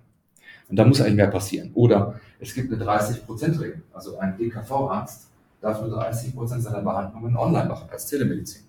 [0.70, 1.72] Und da muss eigentlich mehr passieren.
[1.74, 3.82] Oder es gibt eine 30%-Regel.
[3.92, 5.30] Also ein DKV-Arzt
[5.62, 8.62] darf nur 30% seiner Behandlungen online machen als Telemedizin.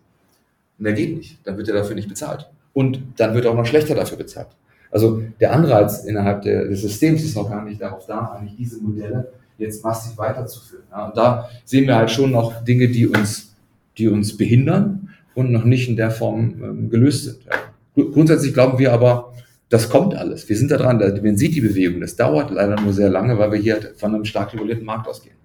[0.78, 1.38] Mehr geht nicht.
[1.44, 2.50] Dann wird er dafür nicht bezahlt.
[2.72, 4.48] Und dann wird er auch noch schlechter dafür bezahlt.
[4.90, 8.80] Also der Anreiz innerhalb der, des Systems ist noch gar nicht darauf da, eigentlich diese
[8.80, 10.84] Modelle jetzt massiv weiterzuführen.
[10.90, 13.55] Ja, und da sehen wir halt schon noch Dinge, die uns,
[13.98, 17.38] die uns behindern und noch nicht in der Form ähm, gelöst sind.
[17.44, 18.04] Ja.
[18.04, 19.32] Grundsätzlich glauben wir aber,
[19.68, 20.48] das kommt alles.
[20.48, 20.98] Wir sind da dran.
[20.98, 22.00] Man sieht die Bewegung.
[22.00, 25.36] Das dauert leider nur sehr lange, weil wir hier von einem stark regulierten Markt ausgehen.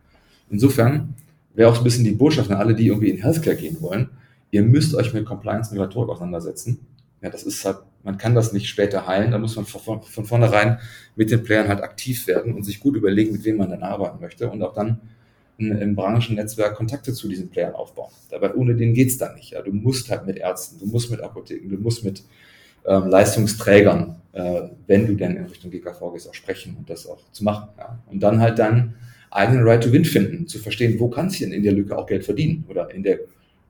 [0.49, 1.15] Insofern
[1.53, 4.09] wäre auch ein bisschen die Botschaft an alle, die irgendwie in Healthcare gehen wollen.
[4.51, 6.79] Ihr müsst euch mit Compliance und Regulatorik auseinandersetzen.
[7.21, 9.31] Ja, das ist halt, man kann das nicht später heilen.
[9.31, 10.79] Da muss man von, von vornherein
[11.15, 14.19] mit den Playern halt aktiv werden und sich gut überlegen, mit wem man dann arbeiten
[14.19, 14.99] möchte und auch dann
[15.69, 18.11] im Branchennetzwerk Kontakte zu diesen Playern aufbauen.
[18.29, 19.51] Dabei ohne den geht's da nicht.
[19.51, 19.61] Ja.
[19.61, 22.23] Du musst halt mit Ärzten, du musst mit Apotheken, du musst mit
[22.85, 27.19] ähm, Leistungsträgern, äh, wenn du denn in Richtung GKV gehst, auch sprechen und das auch
[27.31, 27.69] zu machen.
[27.77, 27.99] Ja.
[28.09, 28.95] Und dann halt deinen
[29.29, 32.07] eigenen Right to Win finden, zu verstehen, wo kannst du denn in der Lücke auch
[32.07, 33.19] Geld verdienen oder in der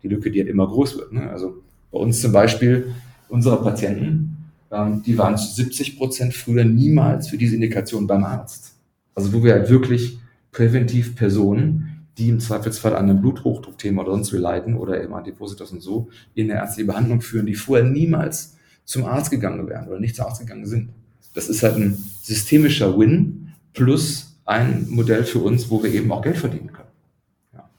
[0.04, 1.14] die Lücke, die halt immer groß wird.
[1.14, 1.30] Ne?
[1.30, 2.94] Also bei uns zum Beispiel
[3.30, 8.76] unsere Patienten, ähm, die waren zu 70 Prozent früher niemals für diese Indikation beim Arzt.
[9.14, 10.18] Also wo wir halt wirklich
[10.52, 15.72] präventiv Personen, die im Zweifelsfall an einem Bluthochdruckthema oder sonst wie leiden oder eben Antipositas
[15.72, 20.00] und so, in eine ärztliche Behandlung führen, die vorher niemals zum Arzt gegangen wären oder
[20.00, 20.90] nicht zum Arzt gegangen sind.
[21.34, 26.22] Das ist halt ein systemischer Win plus ein Modell für uns, wo wir eben auch
[26.22, 26.90] Geld verdienen können.
[27.54, 27.70] Ja.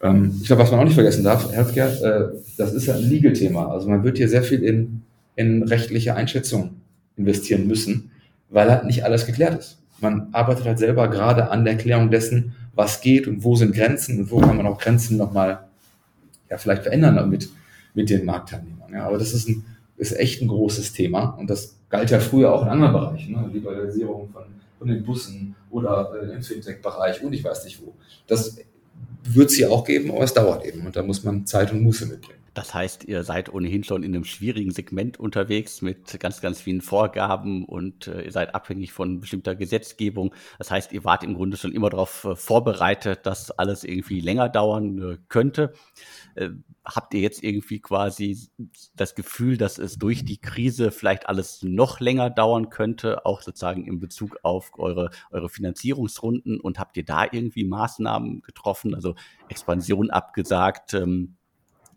[0.00, 3.02] Ähm, ich glaube, was man auch nicht vergessen darf, Healthcare, äh, das ist ja ein
[3.02, 3.68] Legal-Thema.
[3.68, 5.02] Also man wird hier sehr viel in,
[5.36, 6.80] in rechtliche Einschätzungen
[7.16, 8.10] investieren müssen,
[8.48, 12.54] weil halt nicht alles geklärt ist man arbeitet halt selber gerade an der Klärung dessen,
[12.74, 15.64] was geht und wo sind Grenzen und wo kann man auch Grenzen nochmal
[16.50, 17.48] ja, vielleicht verändern mit,
[17.94, 18.92] mit den Marktteilnehmern.
[18.92, 19.64] Ja, aber das ist, ein,
[19.96, 23.48] ist echt ein großes Thema und das galt ja früher auch in anderen Bereichen, ne?
[23.52, 24.42] Liberalisierung von,
[24.78, 27.92] von den Bussen oder äh, im Fintech-Bereich und ich weiß nicht wo.
[28.26, 28.56] Das
[29.24, 31.82] wird es hier auch geben, aber es dauert eben und da muss man Zeit und
[31.82, 32.43] Muße mitbringen.
[32.54, 36.80] Das heißt, ihr seid ohnehin schon in einem schwierigen Segment unterwegs mit ganz, ganz vielen
[36.80, 40.32] Vorgaben und äh, ihr seid abhängig von bestimmter Gesetzgebung.
[40.58, 44.48] Das heißt, ihr wart im Grunde schon immer darauf äh, vorbereitet, dass alles irgendwie länger
[44.48, 45.72] dauern äh, könnte.
[46.36, 46.50] Äh,
[46.84, 48.38] habt ihr jetzt irgendwie quasi
[48.94, 53.84] das Gefühl, dass es durch die Krise vielleicht alles noch länger dauern könnte, auch sozusagen
[53.84, 56.60] in Bezug auf eure, eure Finanzierungsrunden?
[56.60, 59.16] Und habt ihr da irgendwie Maßnahmen getroffen, also
[59.48, 60.94] Expansion abgesagt?
[60.94, 61.36] Ähm,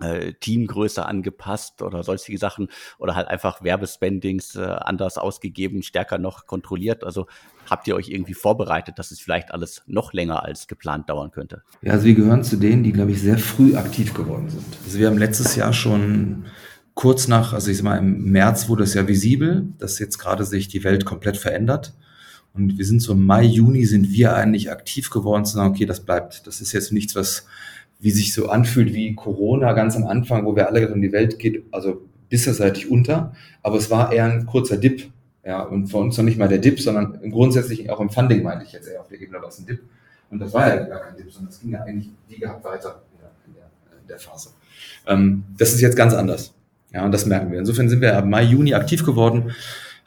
[0.02, 6.46] äh, Teamgröße angepasst oder sonstige Sachen oder halt einfach Werbespendings äh, anders ausgegeben, stärker noch
[6.46, 7.04] kontrolliert.
[7.04, 7.28] Also
[7.70, 11.64] habt ihr euch irgendwie vorbereitet, dass es vielleicht alles noch länger als geplant dauern könnte?
[11.82, 14.66] Ja, also wir gehören zu denen, die, glaube ich, sehr früh aktiv geworden sind.
[14.86, 16.46] Also wir haben letztes Jahr schon
[16.94, 20.46] kurz nach, also ich sag mal, im März wurde es ja visibel, dass jetzt gerade
[20.46, 21.94] sich die Welt komplett verändert.
[22.54, 25.86] Und wir sind so im Mai, Juni sind wir eigentlich aktiv geworden zu sagen, okay,
[25.86, 26.48] das bleibt.
[26.48, 27.46] Das ist jetzt nichts, was
[28.00, 31.40] wie sich so anfühlt wie Corona ganz am Anfang, wo wir alle gesagt die Welt
[31.40, 33.34] geht also bisserseitig unter.
[33.64, 35.10] Aber es war eher ein kurzer Dip.
[35.44, 38.66] Ja, und für uns noch nicht mal der Dip, sondern grundsätzlich auch im Funding meinte
[38.66, 39.82] ich jetzt eher auf der Ebene war es ein Dip.
[40.30, 43.02] Und das war ja gar kein Dip, sondern es ging ja eigentlich wie gehabt weiter
[43.14, 44.50] in der, in der, in der Phase.
[45.08, 46.54] Ähm, das ist jetzt ganz anders.
[46.94, 47.60] Ja, und das merken wir.
[47.60, 49.52] Insofern sind wir ab Mai, Juni aktiv geworden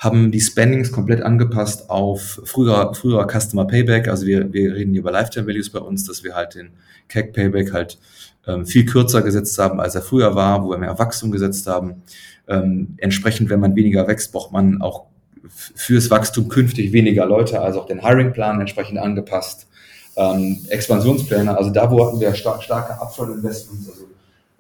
[0.01, 4.09] haben die Spendings komplett angepasst auf früher, früher Customer Payback.
[4.09, 6.71] Also wir, wir reden hier über Lifetime Values bei uns, dass wir halt den
[7.09, 7.99] CAC Payback halt
[8.47, 12.03] ähm, viel kürzer gesetzt haben, als er früher war, wo wir mehr Wachstum gesetzt haben.
[12.49, 15.05] Ähm, entsprechend, wenn man weniger wächst, braucht man auch
[15.49, 19.67] fürs Wachstum künftig weniger Leute, also auch den Hiring-Plan entsprechend angepasst.
[20.17, 24.07] Ähm, Expansionspläne, also da, wo hatten wir stark, starke Upfront-Investments, also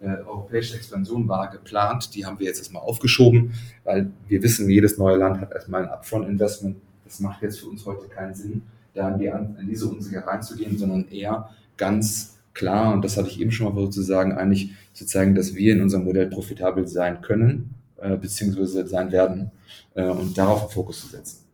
[0.00, 2.14] europäische Expansion war geplant.
[2.14, 3.52] Die haben wir jetzt erstmal aufgeschoben,
[3.84, 6.76] weil wir wissen, jedes neue Land hat erstmal ein Upfront-Investment.
[7.04, 8.62] Das macht jetzt für uns heute keinen Sinn,
[8.94, 13.40] da in, die, in diese Unsicherheit reinzugehen, sondern eher ganz klar, und das hatte ich
[13.40, 16.86] eben schon mal versucht zu sagen, eigentlich zu zeigen, dass wir in unserem Modell profitabel
[16.86, 19.50] sein können, äh, beziehungsweise sein werden,
[19.94, 21.44] äh, und darauf einen Fokus zu setzen.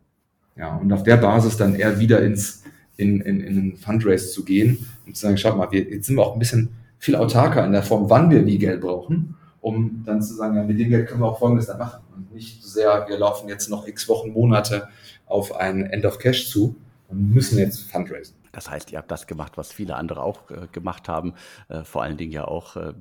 [0.55, 2.63] Ja, und auf der Basis dann eher wieder ins,
[2.97, 6.15] in, in, in einen Fundraise zu gehen und zu sagen, schaut mal, wir, jetzt sind
[6.15, 10.03] wir auch ein bisschen viel autarker in der Form, wann wir wie Geld brauchen, um
[10.05, 12.03] dann zu sagen, ja, mit dem Geld können wir auch Folgendes dann machen.
[12.15, 14.87] Und nicht so sehr, wir laufen jetzt noch x Wochen, Monate
[15.25, 16.75] auf ein End of Cash zu
[17.09, 18.35] und müssen jetzt fundraisen.
[18.51, 21.35] Das heißt, ihr habt das gemacht, was viele andere auch äh, gemacht haben,
[21.69, 22.93] äh, vor allen Dingen ja auch äh,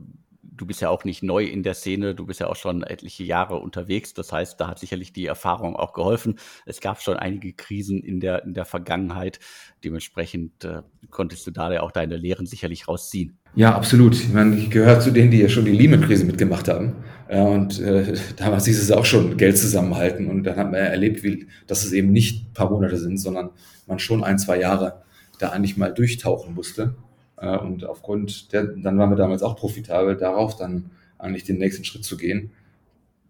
[0.56, 3.24] du bist ja auch nicht neu in der Szene, du bist ja auch schon etliche
[3.24, 4.14] Jahre unterwegs.
[4.14, 6.38] Das heißt, da hat sicherlich die Erfahrung auch geholfen.
[6.64, 9.38] Es gab schon einige Krisen in der, in der Vergangenheit.
[9.84, 13.38] Dementsprechend äh, konntest du da ja auch deine Lehren sicherlich rausziehen.
[13.54, 14.14] Ja, absolut.
[14.14, 16.96] Ich meine, ich gehöre zu denen, die ja schon die Lehman-Krise mitgemacht haben.
[17.30, 20.28] Ja, und äh, damals hieß es auch schon Geld zusammenhalten.
[20.28, 23.18] Und dann hat man ja erlebt, wie, dass es eben nicht ein paar Monate sind,
[23.18, 23.50] sondern
[23.86, 25.02] man schon ein, zwei Jahre
[25.38, 26.96] da eigentlich mal durchtauchen musste.
[27.36, 31.84] Äh, und aufgrund der, dann waren wir damals auch profitabel, darauf dann eigentlich den nächsten
[31.84, 32.50] Schritt zu gehen.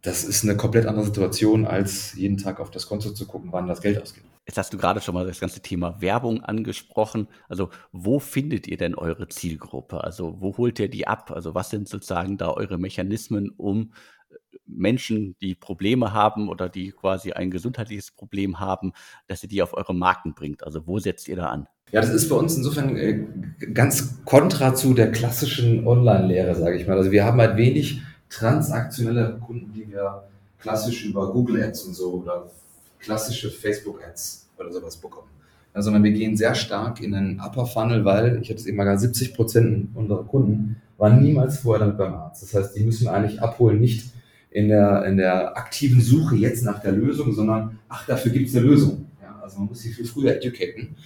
[0.03, 3.67] Das ist eine komplett andere Situation, als jeden Tag auf das Konto zu gucken, wann
[3.67, 4.25] das Geld ausgeht.
[4.47, 7.27] Jetzt hast du gerade schon mal das ganze Thema Werbung angesprochen.
[7.49, 10.05] Also wo findet ihr denn eure Zielgruppe?
[10.05, 11.33] Also wo holt ihr die ab?
[11.33, 13.93] Also was sind sozusagen da eure Mechanismen, um
[14.31, 18.93] äh, Menschen, die Probleme haben oder die quasi ein gesundheitliches Problem haben,
[19.27, 20.63] dass ihr die auf eure Marken bringt?
[20.63, 21.67] Also wo setzt ihr da an?
[21.93, 23.25] Ja, das ist bei uns insofern äh,
[23.73, 26.97] ganz kontra zu der klassischen Online-Lehre, sage ich mal.
[26.97, 30.25] Also wir haben halt wenig transaktionelle Kunden, die wir
[30.59, 32.51] klassisch über Google Ads und so oder
[32.99, 35.29] klassische Facebook-Ads oder sowas bekommen.
[35.75, 38.79] Ja, sondern wir gehen sehr stark in den Upper Funnel, weil, ich hatte es eben
[38.79, 42.43] mal gesagt, 70 Prozent unserer Kunden waren niemals vorher damit beim Arzt.
[42.43, 44.11] Das heißt, die müssen eigentlich abholen, nicht
[44.51, 48.57] in der, in der aktiven Suche jetzt nach der Lösung, sondern, ach, dafür gibt es
[48.57, 49.07] eine Lösung.
[49.23, 50.97] Ja, also man muss sie viel früher educaten.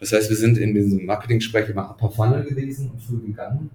[0.00, 3.70] Das heißt, wir sind in diesem Marketing-Sprech immer Upper Funnel gewesen und früh gegangen.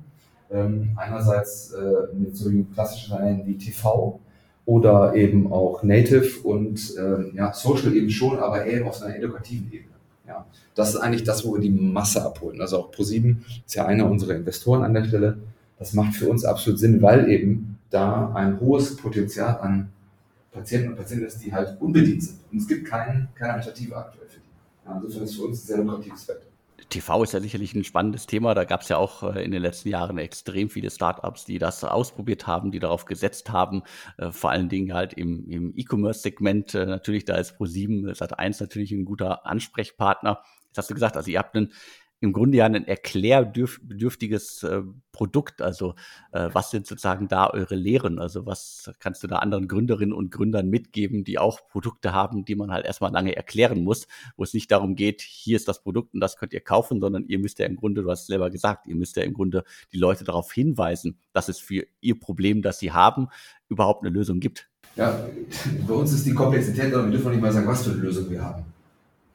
[0.51, 4.19] Ähm, einerseits äh, mit so klassischen Reihen wie TV,
[4.65, 9.71] oder eben auch Native und äh, ja, Social eben schon, aber eher auf einer edukativen
[9.71, 9.91] Ebene.
[10.27, 12.61] Ja, das ist eigentlich das, wo wir die Masse abholen.
[12.61, 15.39] Also auch Pro7 ist ja einer unserer Investoren an der Stelle.
[15.79, 19.89] Das macht für uns absolut Sinn, weil eben da ein hohes Potenzial an
[20.51, 22.37] Patienten und Patienten ist, die halt unbedient sind.
[22.51, 24.40] Und es gibt kein, keine Alternative aktuell für.
[24.85, 26.41] Ja, insofern ist für uns ein sehr lukratives Feld.
[26.89, 28.53] TV ist ja sicherlich ein spannendes Thema.
[28.53, 31.83] Da gab es ja auch äh, in den letzten Jahren extrem viele Startups, die das
[31.83, 33.83] ausprobiert haben, die darauf gesetzt haben.
[34.17, 36.75] Äh, vor allen Dingen halt im, im E-Commerce-Segment.
[36.75, 40.41] Äh, natürlich, da ist Pro7 Sat1 natürlich ein guter Ansprechpartner.
[40.67, 41.73] Jetzt hast du gesagt, also ihr habt einen
[42.21, 45.61] im Grunde ja ein erklärbedürftiges äh, Produkt.
[45.61, 45.95] Also
[46.31, 48.19] äh, was sind sozusagen da eure Lehren?
[48.19, 52.53] Also was kannst du da anderen Gründerinnen und Gründern mitgeben, die auch Produkte haben, die
[52.53, 54.07] man halt erstmal lange erklären muss,
[54.37, 57.25] wo es nicht darum geht, hier ist das Produkt und das könnt ihr kaufen, sondern
[57.25, 59.63] ihr müsst ja im Grunde, du hast es selber gesagt, ihr müsst ja im Grunde
[59.91, 63.29] die Leute darauf hinweisen, dass es für ihr Problem, das sie haben,
[63.67, 64.69] überhaupt eine Lösung gibt.
[64.95, 65.25] Ja,
[65.87, 68.29] bei uns ist die Komplexität, aber wir dürfen nicht mal sagen, was für eine Lösung
[68.29, 68.63] wir haben.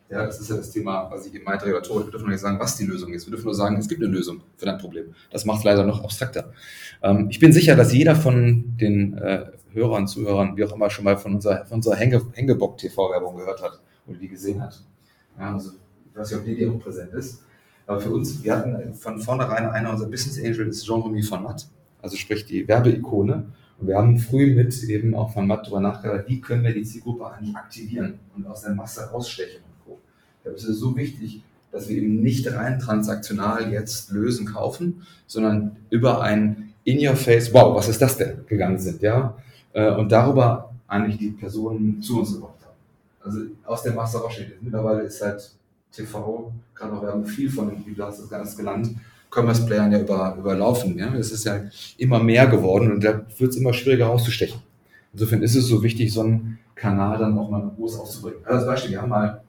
[0.09, 2.07] Ja, das ist ja das Thema, was ich eben meinte, Regulatorik.
[2.07, 3.27] Wir dürfen nicht sagen, was die Lösung ist.
[3.27, 5.15] Wir dürfen nur sagen, es gibt eine Lösung für dein Problem.
[5.31, 6.53] Das macht es leider noch abstrakter.
[7.03, 11.05] Ähm, ich bin sicher, dass jeder von den äh, Hörern, Zuhörern, wie auch immer, schon
[11.05, 14.81] mal von unserer, von unserer Hänge, Hängebock-TV-Werbung gehört hat oder die gesehen hat.
[15.39, 15.73] Ja, also,
[16.13, 17.43] ich weiß nicht, ob die dir auch präsent ist.
[17.87, 21.69] Aber für uns, wir hatten von vornherein einer unserer Business Angel ist Jean-Remy von Matt,
[22.01, 23.47] also sprich die Werbeikone.
[23.79, 26.85] Und wir haben früh mit eben auch von Matt darüber nachgedacht, wie können wir die
[26.85, 29.63] Zielgruppe eigentlich aktivieren und aus der Masse rausstechen.
[30.55, 36.23] Es ist so wichtig, dass wir eben nicht rein transaktional jetzt Lösen kaufen, sondern über
[36.23, 39.37] ein In-Your-Face, wow, was ist das denn, gegangen sind, ja,
[39.73, 42.77] äh, und darüber eigentlich die Personen zu uns gebracht haben.
[43.25, 44.63] Also aus der Masse raussteht.
[44.63, 45.51] Mittlerweile ist halt
[45.93, 48.95] TV, gerade auch wir haben viel von, wie du hast es ganz genannt,
[49.31, 50.97] Commerce-Playern ja über, überlaufen.
[50.99, 51.15] Ja?
[51.15, 51.61] Es ist ja
[51.99, 54.61] immer mehr geworden und da wird es immer schwieriger rauszustechen.
[55.13, 58.41] Insofern ist es so wichtig, so einen Kanal dann auch mal groß auszubringen.
[58.45, 59.43] Also als Beispiel, wir haben mal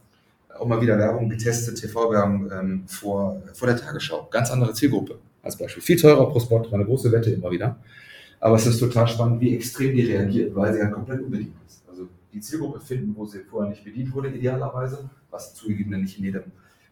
[0.60, 4.28] auch mal wieder Werbung getestet, TV-Werbung ähm, vor, vor der Tagesschau.
[4.32, 5.84] Ganz andere Zielgruppe als Beispiel.
[5.84, 7.78] Viel teurer pro Spot, eine große Wette immer wieder.
[8.40, 11.82] Aber es ist total spannend, wie extrem die reagiert, weil sie ja komplett unbedingt ist.
[11.90, 16.26] Also die Zielgruppe finden, wo sie vorher nicht bedient wurde, idealerweise, was zugegeben nicht in
[16.26, 16.44] jedem,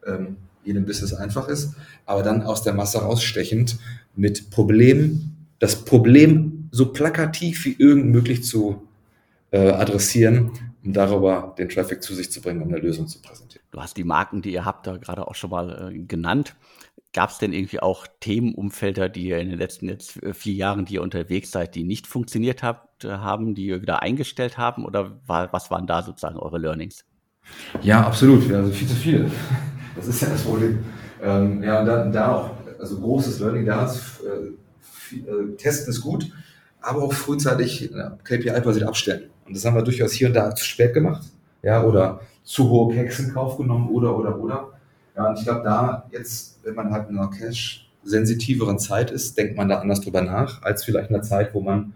[0.06, 1.76] ähm, jedem Business einfach ist,
[2.06, 3.78] aber dann aus der Masse rausstechend
[4.16, 8.82] mit Problemen, das Problem so plakativ wie irgend möglich zu
[9.52, 10.52] äh, adressieren,
[10.86, 13.66] um darüber den Traffic zu sich zu bringen, um eine Lösung zu präsentieren.
[13.72, 16.56] Du hast die Marken, die ihr habt, da gerade auch schon mal äh, genannt.
[17.12, 20.86] Gab es denn irgendwie auch Themenumfelder, die ihr in den letzten jetzt äh, vier Jahren,
[20.86, 24.86] die ihr unterwegs seid, die nicht funktioniert habt, äh, haben, die ihr wieder eingestellt haben?
[24.86, 27.06] Oder war, was waren da sozusagen eure Learnings?
[27.82, 28.52] Ja, absolut.
[28.52, 29.32] Also viel zu viele.
[29.96, 30.84] Das ist ja das Problem.
[31.24, 35.94] Ähm, ja, und da, da, auch, also großes Learning, da ist, äh, viel, äh, testen
[35.94, 36.30] ist gut,
[36.86, 37.90] aber auch frühzeitig
[38.24, 39.30] KPI-basiert abstellen.
[39.46, 41.24] Und das haben wir durchaus hier und da zu spät gemacht.
[41.62, 44.70] Ja, oder zu hohe Keks in Kauf genommen oder, oder, oder.
[45.16, 49.58] Ja, und ich glaube, da jetzt, wenn man halt in einer cash-sensitiveren Zeit ist, denkt
[49.58, 51.94] man da anders drüber nach, als vielleicht in einer Zeit, wo man,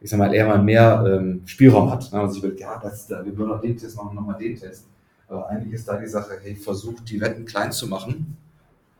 [0.00, 2.12] ich sag mal, eher mal mehr ähm, Spielraum hat.
[2.12, 2.20] Ne?
[2.20, 4.86] Also ich will, ja, das, da, wir würden noch den Test machen, nochmal den Test.
[5.28, 8.36] Aber eigentlich ist da die Sache, hey, versucht die Wetten klein zu machen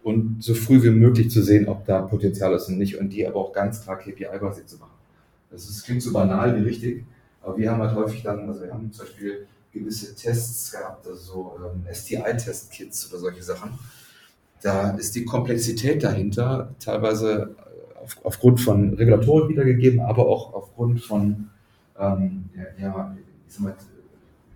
[0.05, 3.27] und so früh wie möglich zu sehen, ob da Potenzial ist und nicht und die
[3.27, 4.92] aber auch ganz klar KPI-basiert zu machen.
[5.53, 7.05] Das, ist, klingt so banal wie richtig,
[7.43, 11.19] aber wir haben halt häufig dann, also wir haben zum Beispiel gewisse Tests gehabt, also
[11.19, 13.79] so ähm, STI-Test-Kits oder solche Sachen.
[14.63, 21.03] Da ist die Komplexität dahinter teilweise äh, auf, aufgrund von Regulatorik wiedergegeben, aber auch aufgrund
[21.03, 21.51] von
[21.99, 23.17] ähm, ja, ja,
[23.59, 23.75] mal,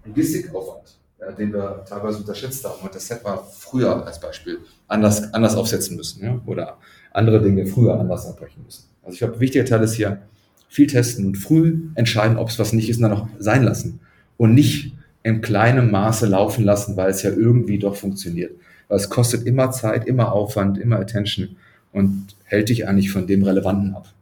[0.04, 2.80] Logistikaufwand, ja, den wir teilweise unterschätzt haben.
[2.82, 6.40] Und das hätte man früher als Beispiel anders, anders aufsetzen müssen ja?
[6.46, 6.78] oder
[7.12, 8.84] andere Dinge früher anders abbrechen müssen.
[9.02, 10.22] Also ich glaube, wichtiger Teil ist hier
[10.68, 14.00] viel testen und früh entscheiden, ob es was nicht ist und dann auch sein lassen.
[14.36, 18.52] Und nicht in kleinem Maße laufen lassen, weil es ja irgendwie doch funktioniert.
[18.88, 21.56] Weil es kostet immer Zeit, immer Aufwand, immer Attention
[21.92, 24.12] und hält dich eigentlich von dem Relevanten ab.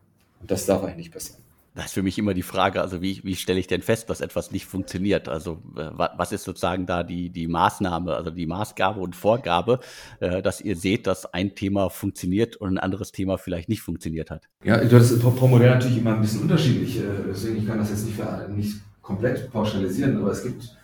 [0.40, 1.43] Und das darf eigentlich nicht passieren.
[1.74, 4.20] Das ist für mich immer die Frage, also wie, wie stelle ich denn fest, dass
[4.20, 5.28] etwas nicht funktioniert?
[5.28, 9.80] Also äh, was ist sozusagen da die, die Maßnahme, also die Maßgabe und Vorgabe,
[10.20, 14.30] äh, dass ihr seht, dass ein Thema funktioniert und ein anderes Thema vielleicht nicht funktioniert
[14.30, 14.48] hat?
[14.62, 17.00] Ja, das ist pro Modell natürlich immer ein bisschen unterschiedlich.
[17.00, 20.76] Äh, deswegen ich kann das jetzt nicht, für, nicht komplett pauschalisieren, aber es gibt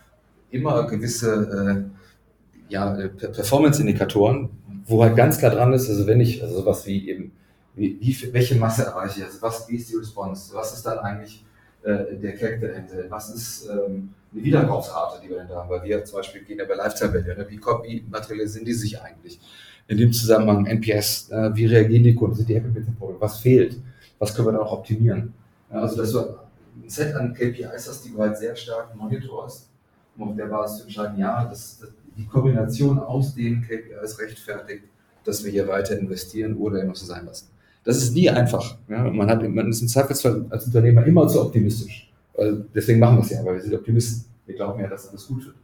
[0.51, 4.51] immer gewisse äh, ja, Performance-Indikatoren,
[4.87, 7.31] wo halt ganz klar dran ist, also wenn ich, also sowas wie eben
[7.81, 9.25] wie, wie, welche Masse erreiche ich?
[9.25, 10.55] Also was, wie ist die Response?
[10.55, 11.43] Was ist dann eigentlich
[11.83, 12.97] äh, der Crack dahinter?
[13.09, 15.71] Was ist ähm, die Wiederkaufsrate, die wir denn da haben?
[15.71, 17.39] Weil wir zum Beispiel gehen ja bei Lifetime Value.
[17.39, 17.47] Ne?
[17.49, 19.41] Wie, wie materialisieren die sich eigentlich?
[19.89, 22.37] In dem Zusammenhang NPS, äh, wie reagieren die Kunden?
[22.37, 23.23] Sind die happy mit dem Produkt?
[23.23, 23.81] Was fehlt?
[24.19, 25.33] Was können wir da auch optimieren?
[25.73, 29.71] Ja, also, dass du ein Set an KPIs hast, die du halt sehr stark monitorst,
[30.19, 34.85] um auf der Basis zu entscheiden, ja, das, das, die Kombination aus den KPIs rechtfertigt,
[35.25, 37.49] dass wir hier weiter investieren oder immer so sein lassen.
[37.85, 38.77] Das ist nie einfach.
[38.89, 39.05] Ja?
[39.05, 42.11] Man, hat, man ist im Zweifelsfall als Unternehmer immer zu optimistisch.
[42.37, 44.25] Also deswegen machen wir es ja, weil wir sind Optimisten.
[44.47, 45.57] Wir glauben ja, dass alles gut wird.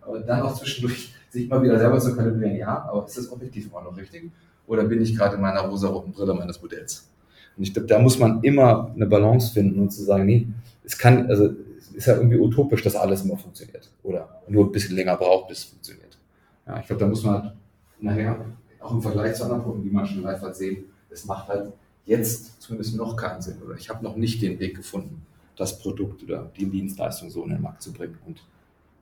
[0.00, 3.68] Aber dann auch zwischendurch sich mal wieder selber zu kalibrieren, ja, aber ist das objektiv
[3.70, 4.30] immer noch richtig?
[4.66, 7.08] Oder bin ich gerade in meiner rosa-roten Brille meines Modells?
[7.56, 10.46] Und ich glaube, da muss man immer eine Balance finden und zu sagen, nee,
[10.84, 13.90] es kann, also es ist ja irgendwie utopisch, dass alles immer funktioniert.
[14.02, 16.18] Oder nur ein bisschen länger braucht, bis es funktioniert.
[16.66, 17.52] Ja, ich glaube, da muss man halt
[18.00, 18.44] nachher,
[18.80, 21.72] auch im Vergleich zu anderen Produkten, die man schon live hat, sehen, es macht halt
[22.06, 25.24] jetzt zumindest noch keinen Sinn oder ich habe noch nicht den Weg gefunden,
[25.56, 28.42] das Produkt oder die Dienstleistung so in den Markt zu bringen und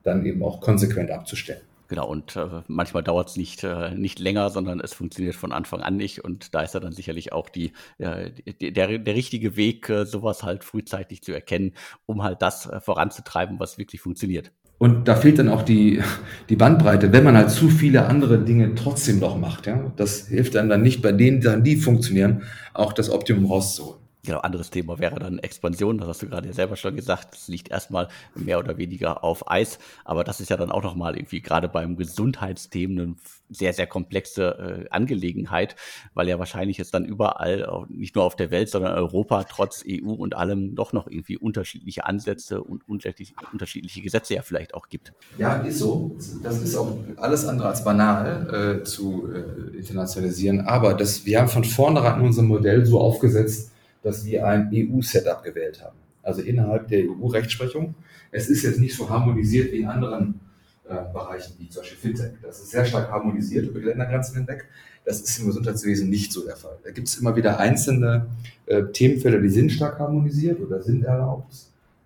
[0.03, 1.61] dann eben auch konsequent abzustellen.
[1.91, 5.81] Genau, und äh, manchmal dauert es nicht, äh, nicht länger, sondern es funktioniert von Anfang
[5.81, 6.23] an nicht.
[6.23, 10.05] Und da ist ja dann sicherlich auch die, äh, die der, der richtige Weg, äh,
[10.05, 11.73] sowas halt frühzeitig zu erkennen,
[12.05, 14.53] um halt das äh, voranzutreiben, was wirklich funktioniert.
[14.81, 16.01] Und da fehlt dann auch die,
[16.49, 19.67] die Bandbreite, wenn man halt zu viele andere Dinge trotzdem noch macht.
[19.67, 19.93] Ja?
[19.95, 22.41] Das hilft einem dann nicht bei denen Sachen, die funktionieren,
[22.73, 24.00] auch das Optimum rauszuholen.
[24.23, 25.97] Genau, anderes Thema wäre dann Expansion.
[25.97, 27.33] Das hast du gerade ja selber schon gesagt.
[27.33, 29.79] Das liegt erstmal mehr oder weniger auf Eis.
[30.05, 33.15] Aber das ist ja dann auch nochmal irgendwie gerade beim Gesundheitsthemen eine
[33.49, 35.75] sehr, sehr komplexe äh, Angelegenheit,
[36.13, 40.11] weil ja wahrscheinlich es dann überall, nicht nur auf der Welt, sondern Europa, trotz EU
[40.11, 45.13] und allem, doch noch irgendwie unterschiedliche Ansätze und unterschiedliche, unterschiedliche Gesetze ja vielleicht auch gibt.
[45.37, 46.15] Ja, ist so.
[46.43, 50.61] Das ist auch alles andere als banal äh, zu äh, internationalisieren.
[50.61, 53.70] Aber das, wir haben von vornherein unser Modell so aufgesetzt,
[54.03, 55.97] dass wir ein EU-Setup gewählt haben.
[56.23, 57.95] Also innerhalb der EU-Rechtsprechung.
[58.31, 60.39] Es ist jetzt nicht so harmonisiert wie in anderen
[60.87, 62.33] äh, Bereichen, wie zum Beispiel Fintech.
[62.41, 64.65] Das ist sehr stark harmonisiert über die Ländergrenzen hinweg.
[65.03, 66.77] Das ist im Gesundheitswesen nicht so der Fall.
[66.83, 68.27] Da gibt es immer wieder einzelne
[68.67, 71.53] äh, Themenfelder, die sind stark harmonisiert oder sind erlaubt.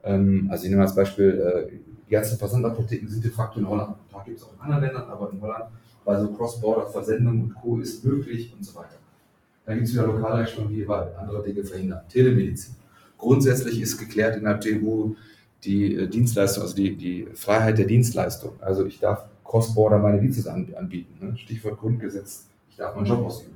[0.04, 1.78] Ähm, also ich nehme als Beispiel, äh,
[2.08, 3.96] die ganzen Versandapotheken sind de facto in Holland.
[4.12, 5.66] Da gibt es auch in anderen Ländern, aber in Holland,
[6.06, 7.80] also Cross-Border-Versendung und Co.
[7.80, 8.98] ist möglich und so weiter.
[9.66, 12.02] Dann gibt es wieder Lokalrechtsprechung, die andere Dinge verhindern.
[12.10, 12.76] Telemedizin.
[13.18, 15.10] Grundsätzlich ist geklärt innerhalb der EU
[15.64, 18.54] die äh, Dienstleistung, also die, die Freiheit der Dienstleistung.
[18.62, 21.26] Also ich darf Cross-Border meine Dienste anbieten.
[21.26, 21.38] Ne?
[21.38, 23.56] Stichwort Grundgesetz, ich darf meinen Job ausüben.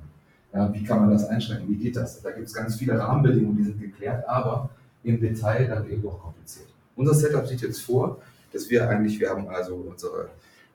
[0.54, 1.70] Ja, wie kann man das einschränken?
[1.70, 2.22] Wie geht das?
[2.22, 4.70] Da gibt es ganz viele Rahmenbedingungen, die sind geklärt, aber
[5.04, 6.68] im Detail dann eben doch kompliziert.
[6.96, 8.20] Unser Setup sieht jetzt vor,
[8.52, 10.30] dass wir eigentlich, wir haben also unsere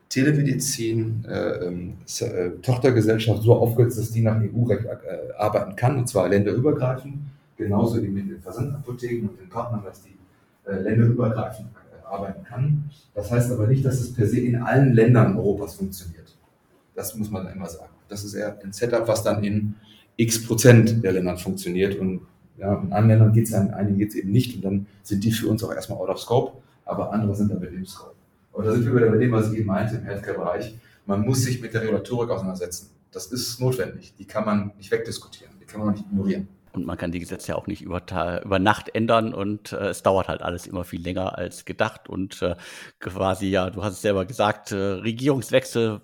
[0.08, 6.08] Telemedizin äh, ähm, äh, Tochtergesellschaft so aufgesetzt, dass die nach EU-Recht äh, arbeiten kann, und
[6.08, 7.16] zwar länderübergreifend,
[7.56, 10.16] genauso wie mit den Versandapotheken und den Partnern, dass die
[10.70, 12.90] äh, länderübergreifend äh, arbeiten kann.
[13.14, 16.36] Das heißt aber nicht, dass es per se in allen Ländern Europas funktioniert.
[16.94, 17.92] Das muss man immer sagen.
[18.08, 19.74] Das ist eher ein Setup, was dann in
[20.16, 22.20] x Prozent der Ländern funktioniert und
[22.56, 25.32] ja, in anderen Ländern geht es an einigen geht's eben nicht und dann sind die
[25.32, 26.52] für uns auch erstmal out of scope,
[26.84, 28.13] aber andere sind dann mit dem Scope.
[28.54, 30.76] Und da sind wir wieder bei dem, was ich eben meinte im Healthcare-Bereich.
[31.06, 32.90] Man muss sich mit der Regulatorik auseinandersetzen.
[33.10, 34.14] Das ist notwendig.
[34.16, 35.52] Die kann man nicht wegdiskutieren.
[35.60, 36.48] Die kann man nicht ignorieren.
[36.72, 38.02] Und man kann die Gesetze ja auch nicht über,
[38.44, 42.08] über Nacht ändern und äh, es dauert halt alles immer viel länger als gedacht.
[42.08, 42.56] Und äh,
[42.98, 46.00] quasi, ja, du hast es selber gesagt, äh, Regierungswechsel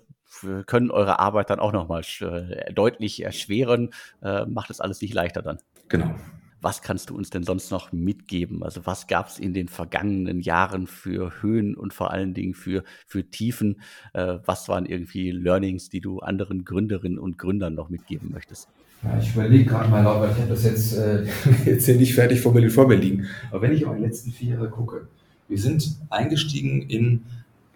[0.65, 3.89] können eure Arbeit dann auch nochmal äh, deutlich erschweren.
[4.21, 5.59] Äh, macht es alles nicht leichter dann.
[5.89, 6.15] Genau.
[6.61, 8.61] Was kannst du uns denn sonst noch mitgeben?
[8.63, 12.83] Also was gab es in den vergangenen Jahren für Höhen und vor allen Dingen für,
[13.07, 13.81] für Tiefen?
[14.13, 18.67] Äh, was waren irgendwie Learnings, die du anderen Gründerinnen und Gründern noch mitgeben möchtest?
[19.03, 21.25] Ja, ich überlege gerade mal weil ich habe das jetzt, äh,
[21.65, 23.25] jetzt hier nicht fertig vor mir, vor mir liegen.
[23.49, 25.07] Aber wenn ich auf die letzten vier Jahre gucke,
[25.47, 27.23] wir sind eingestiegen in,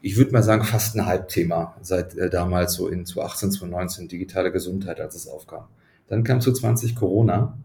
[0.03, 4.51] ich würde mal sagen, fast ein Halbthema seit äh, damals so in 2018, 2019, digitale
[4.51, 5.65] Gesundheit, als es aufkam.
[6.07, 7.57] Dann kam zu 20 Corona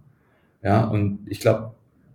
[0.62, 1.72] ja, und ich glaube,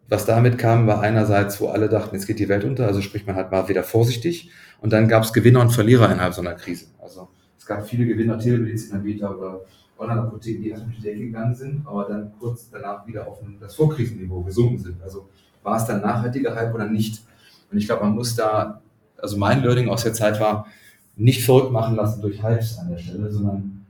[0.07, 3.25] was damit kam, war einerseits, wo alle dachten, jetzt geht die Welt unter, also spricht
[3.25, 4.51] man halt mal wieder vorsichtig.
[4.81, 6.87] Und dann gab es Gewinner und Verlierer innerhalb so einer Krise.
[7.01, 7.27] Also
[7.57, 9.61] es gab viele Gewinner, Telemedizinanbieter oder
[9.97, 13.75] Online-Apotheken, die erstmal durch die Decke gegangen sind, aber dann kurz danach wieder auf das
[13.75, 15.01] Vorkrisenniveau gesunken sind.
[15.01, 15.27] Also
[15.63, 17.23] war es dann nachhaltiger Hype oder nicht?
[17.71, 18.81] Und ich glaube, man muss da,
[19.17, 20.67] also mein Learning aus der Zeit war,
[21.15, 23.85] nicht verrückt machen lassen durch Hypes an der Stelle, sondern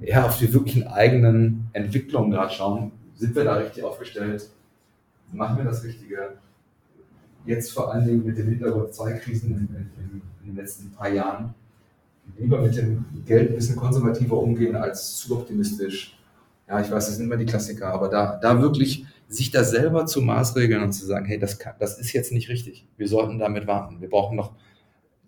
[0.00, 2.92] eher auf die wirklichen eigenen Entwicklungen gerade schauen.
[3.16, 4.48] Sind wir da richtig aufgestellt?
[5.32, 6.36] Machen wir das Richtige?
[7.44, 11.08] Jetzt vor allen Dingen mit dem Hintergrund zwei Krisen in, in, in den letzten paar
[11.08, 11.54] Jahren.
[12.36, 16.18] Lieber mit dem Geld ein bisschen konservativer umgehen als zu optimistisch.
[16.68, 20.06] Ja, ich weiß, das sind immer die Klassiker, aber da, da wirklich sich da selber
[20.06, 22.86] zu maßregeln und zu sagen, hey, das, kann, das ist jetzt nicht richtig.
[22.96, 24.00] Wir sollten damit warten.
[24.00, 24.52] Wir brauchen noch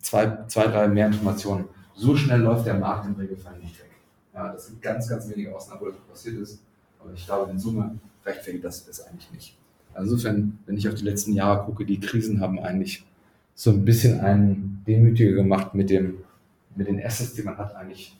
[0.01, 1.65] zwei, zwei, drei mehr Informationen.
[1.95, 3.91] So schnell läuft der Markt im Regelfall nicht weg.
[4.35, 6.61] Ja, das sind ganz, ganz wenige Ausnahmen, wo das passiert ist.
[7.01, 9.57] Aber ich glaube, in Summe rechtfertigt das, das eigentlich nicht.
[9.95, 13.05] Also insofern, wenn ich auf die letzten Jahre gucke, die Krisen haben eigentlich
[13.55, 16.19] so ein bisschen einen demütiger gemacht mit, dem,
[16.77, 18.17] mit den Assets, die man hat, eigentlich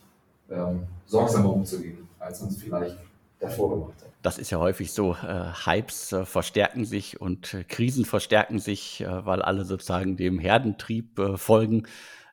[0.49, 2.97] ähm, sorgsamer umzugehen, als man es vielleicht
[3.39, 4.09] davor gemacht hat.
[4.21, 9.01] Das ist ja häufig so, äh, Hypes äh, verstärken sich und äh, Krisen verstärken sich,
[9.01, 11.83] äh, weil alle sozusagen dem Herdentrieb äh, folgen.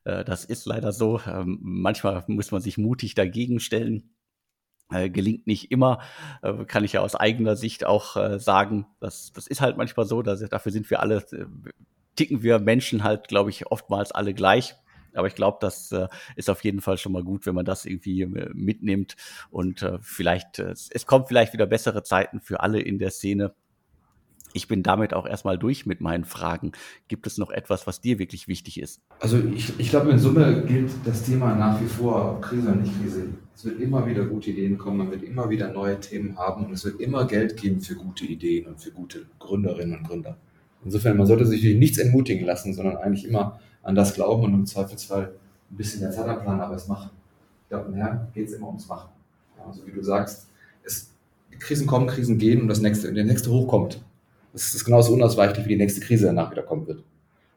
[0.02, 1.20] Äh, das ist leider so.
[1.26, 4.10] Ähm, manchmal muss man sich mutig dagegen stellen.
[4.88, 6.00] Gelingt nicht immer,
[6.68, 8.86] kann ich ja aus eigener Sicht auch sagen.
[9.00, 11.24] Das, das ist halt manchmal so, dass, dafür sind wir alle,
[12.14, 14.74] ticken wir Menschen halt, glaube ich, oftmals alle gleich.
[15.16, 17.84] Aber ich glaube, das äh, ist auf jeden Fall schon mal gut, wenn man das
[17.86, 19.16] irgendwie äh, mitnimmt.
[19.50, 23.54] Und äh, vielleicht, äh, es kommt vielleicht wieder bessere Zeiten für alle in der Szene.
[24.56, 26.72] Ich bin damit auch erstmal durch mit meinen Fragen.
[27.08, 29.02] Gibt es noch etwas, was dir wirklich wichtig ist?
[29.20, 32.98] Also ich, ich glaube, in Summe gilt das Thema nach wie vor, Krise oder nicht
[32.98, 33.26] Krise.
[33.54, 36.72] Es wird immer wieder gute Ideen kommen, man wird immer wieder neue Themen haben und
[36.72, 40.38] es wird immer Geld geben für gute Ideen und für gute Gründerinnen und Gründer.
[40.82, 44.64] Insofern, man sollte sich nichts entmutigen lassen, sondern eigentlich immer an das glauben und im
[44.64, 45.34] Zweifelsfall
[45.70, 47.10] ein bisschen der Zeit planen, aber es machen.
[47.64, 49.10] Ich glaube, nachher geht es immer ums Machen.
[49.66, 50.48] Also wie du sagst,
[50.82, 51.10] es,
[51.58, 53.68] Krisen kommen, Krisen gehen und das nächste, der nächste Hoch
[54.56, 57.02] Das ist genauso unausweichlich, wie die nächste Krise danach wieder kommen wird.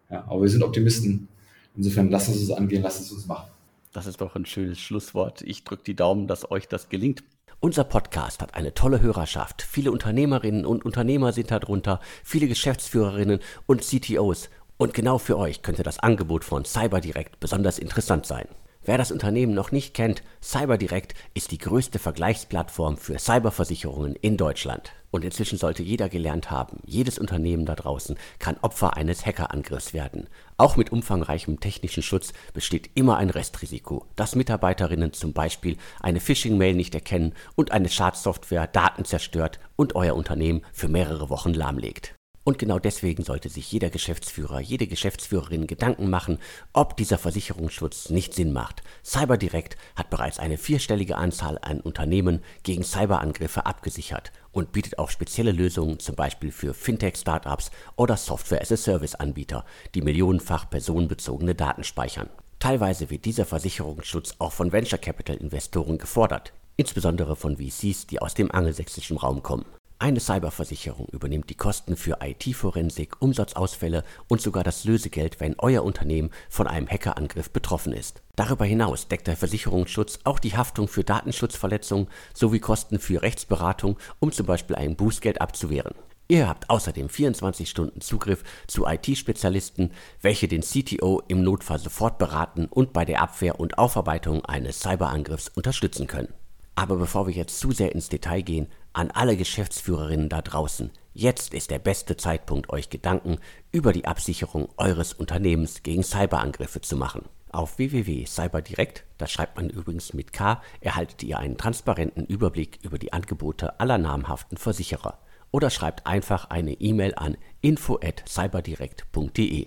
[0.09, 1.29] Ja, aber wir sind Optimisten.
[1.73, 3.49] Insofern lassen Sie es angehen, Sie es uns machen.
[3.93, 5.41] Das ist doch ein schönes Schlusswort.
[5.43, 7.23] Ich drücke die Daumen, dass euch das gelingt.
[7.61, 9.61] Unser Podcast hat eine tolle Hörerschaft.
[9.61, 15.83] Viele Unternehmerinnen und Unternehmer sind darunter, viele Geschäftsführerinnen und CTOs und genau für euch könnte
[15.83, 18.49] das Angebot von CyberDirect besonders interessant sein.
[18.89, 24.93] Wer das Unternehmen noch nicht kennt, CyberDirect ist die größte Vergleichsplattform für Cyberversicherungen in Deutschland.
[25.11, 30.27] Und inzwischen sollte jeder gelernt haben, jedes Unternehmen da draußen kann Opfer eines Hackerangriffs werden.
[30.57, 36.73] Auch mit umfangreichem technischen Schutz besteht immer ein Restrisiko, dass Mitarbeiterinnen zum Beispiel eine Phishing-Mail
[36.73, 42.15] nicht erkennen und eine Schadsoftware Daten zerstört und euer Unternehmen für mehrere Wochen lahmlegt.
[42.49, 46.39] Und genau deswegen sollte sich jeder Geschäftsführer, jede Geschäftsführerin Gedanken machen,
[46.73, 48.81] ob dieser Versicherungsschutz nicht Sinn macht.
[49.03, 55.51] CyberDirect hat bereits eine vierstellige Anzahl an Unternehmen gegen Cyberangriffe abgesichert und bietet auch spezielle
[55.51, 62.31] Lösungen zum Beispiel für Fintech-Startups oder Software-as-a-Service-Anbieter, die millionenfach personenbezogene Daten speichern.
[62.57, 68.33] Teilweise wird dieser Versicherungsschutz auch von Venture Capital Investoren gefordert, insbesondere von VCs, die aus
[68.33, 69.65] dem angelsächsischen Raum kommen.
[70.01, 76.29] Eine Cyberversicherung übernimmt die Kosten für IT-Forensik, Umsatzausfälle und sogar das Lösegeld, wenn euer Unternehmen
[76.47, 78.21] von einem Hackerangriff betroffen ist.
[78.37, 84.31] Darüber hinaus deckt der Versicherungsschutz auch die Haftung für Datenschutzverletzungen sowie Kosten für Rechtsberatung, um
[84.31, 85.95] zum Beispiel ein Bußgeld abzuwehren.
[86.29, 89.91] Ihr habt außerdem 24 Stunden Zugriff zu IT-Spezialisten,
[90.21, 95.49] welche den CTO im Notfall sofort beraten und bei der Abwehr und Aufarbeitung eines Cyberangriffs
[95.49, 96.33] unterstützen können.
[96.75, 101.53] Aber bevor wir jetzt zu sehr ins Detail gehen, an alle Geschäftsführerinnen da draußen, jetzt
[101.53, 103.37] ist der beste Zeitpunkt, euch Gedanken
[103.71, 107.23] über die Absicherung eures Unternehmens gegen Cyberangriffe zu machen.
[107.51, 113.11] Auf www.cyberdirekt, das schreibt man übrigens mit K, erhaltet ihr einen transparenten Überblick über die
[113.11, 115.17] Angebote aller namhaften Versicherer.
[115.51, 119.65] Oder schreibt einfach eine E-Mail an info@cyberdirekt.de.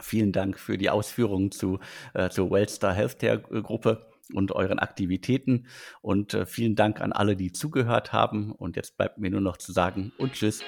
[0.00, 1.78] Vielen Dank für die Ausführungen zu,
[2.14, 5.66] äh, zur Wellstar Healthcare Gruppe und euren Aktivitäten.
[6.00, 8.52] Und äh, vielen Dank an alle, die zugehört haben.
[8.52, 10.62] Und jetzt bleibt mir nur noch zu sagen und tschüss.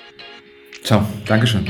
[0.82, 1.66] Ciao, Dankeschön.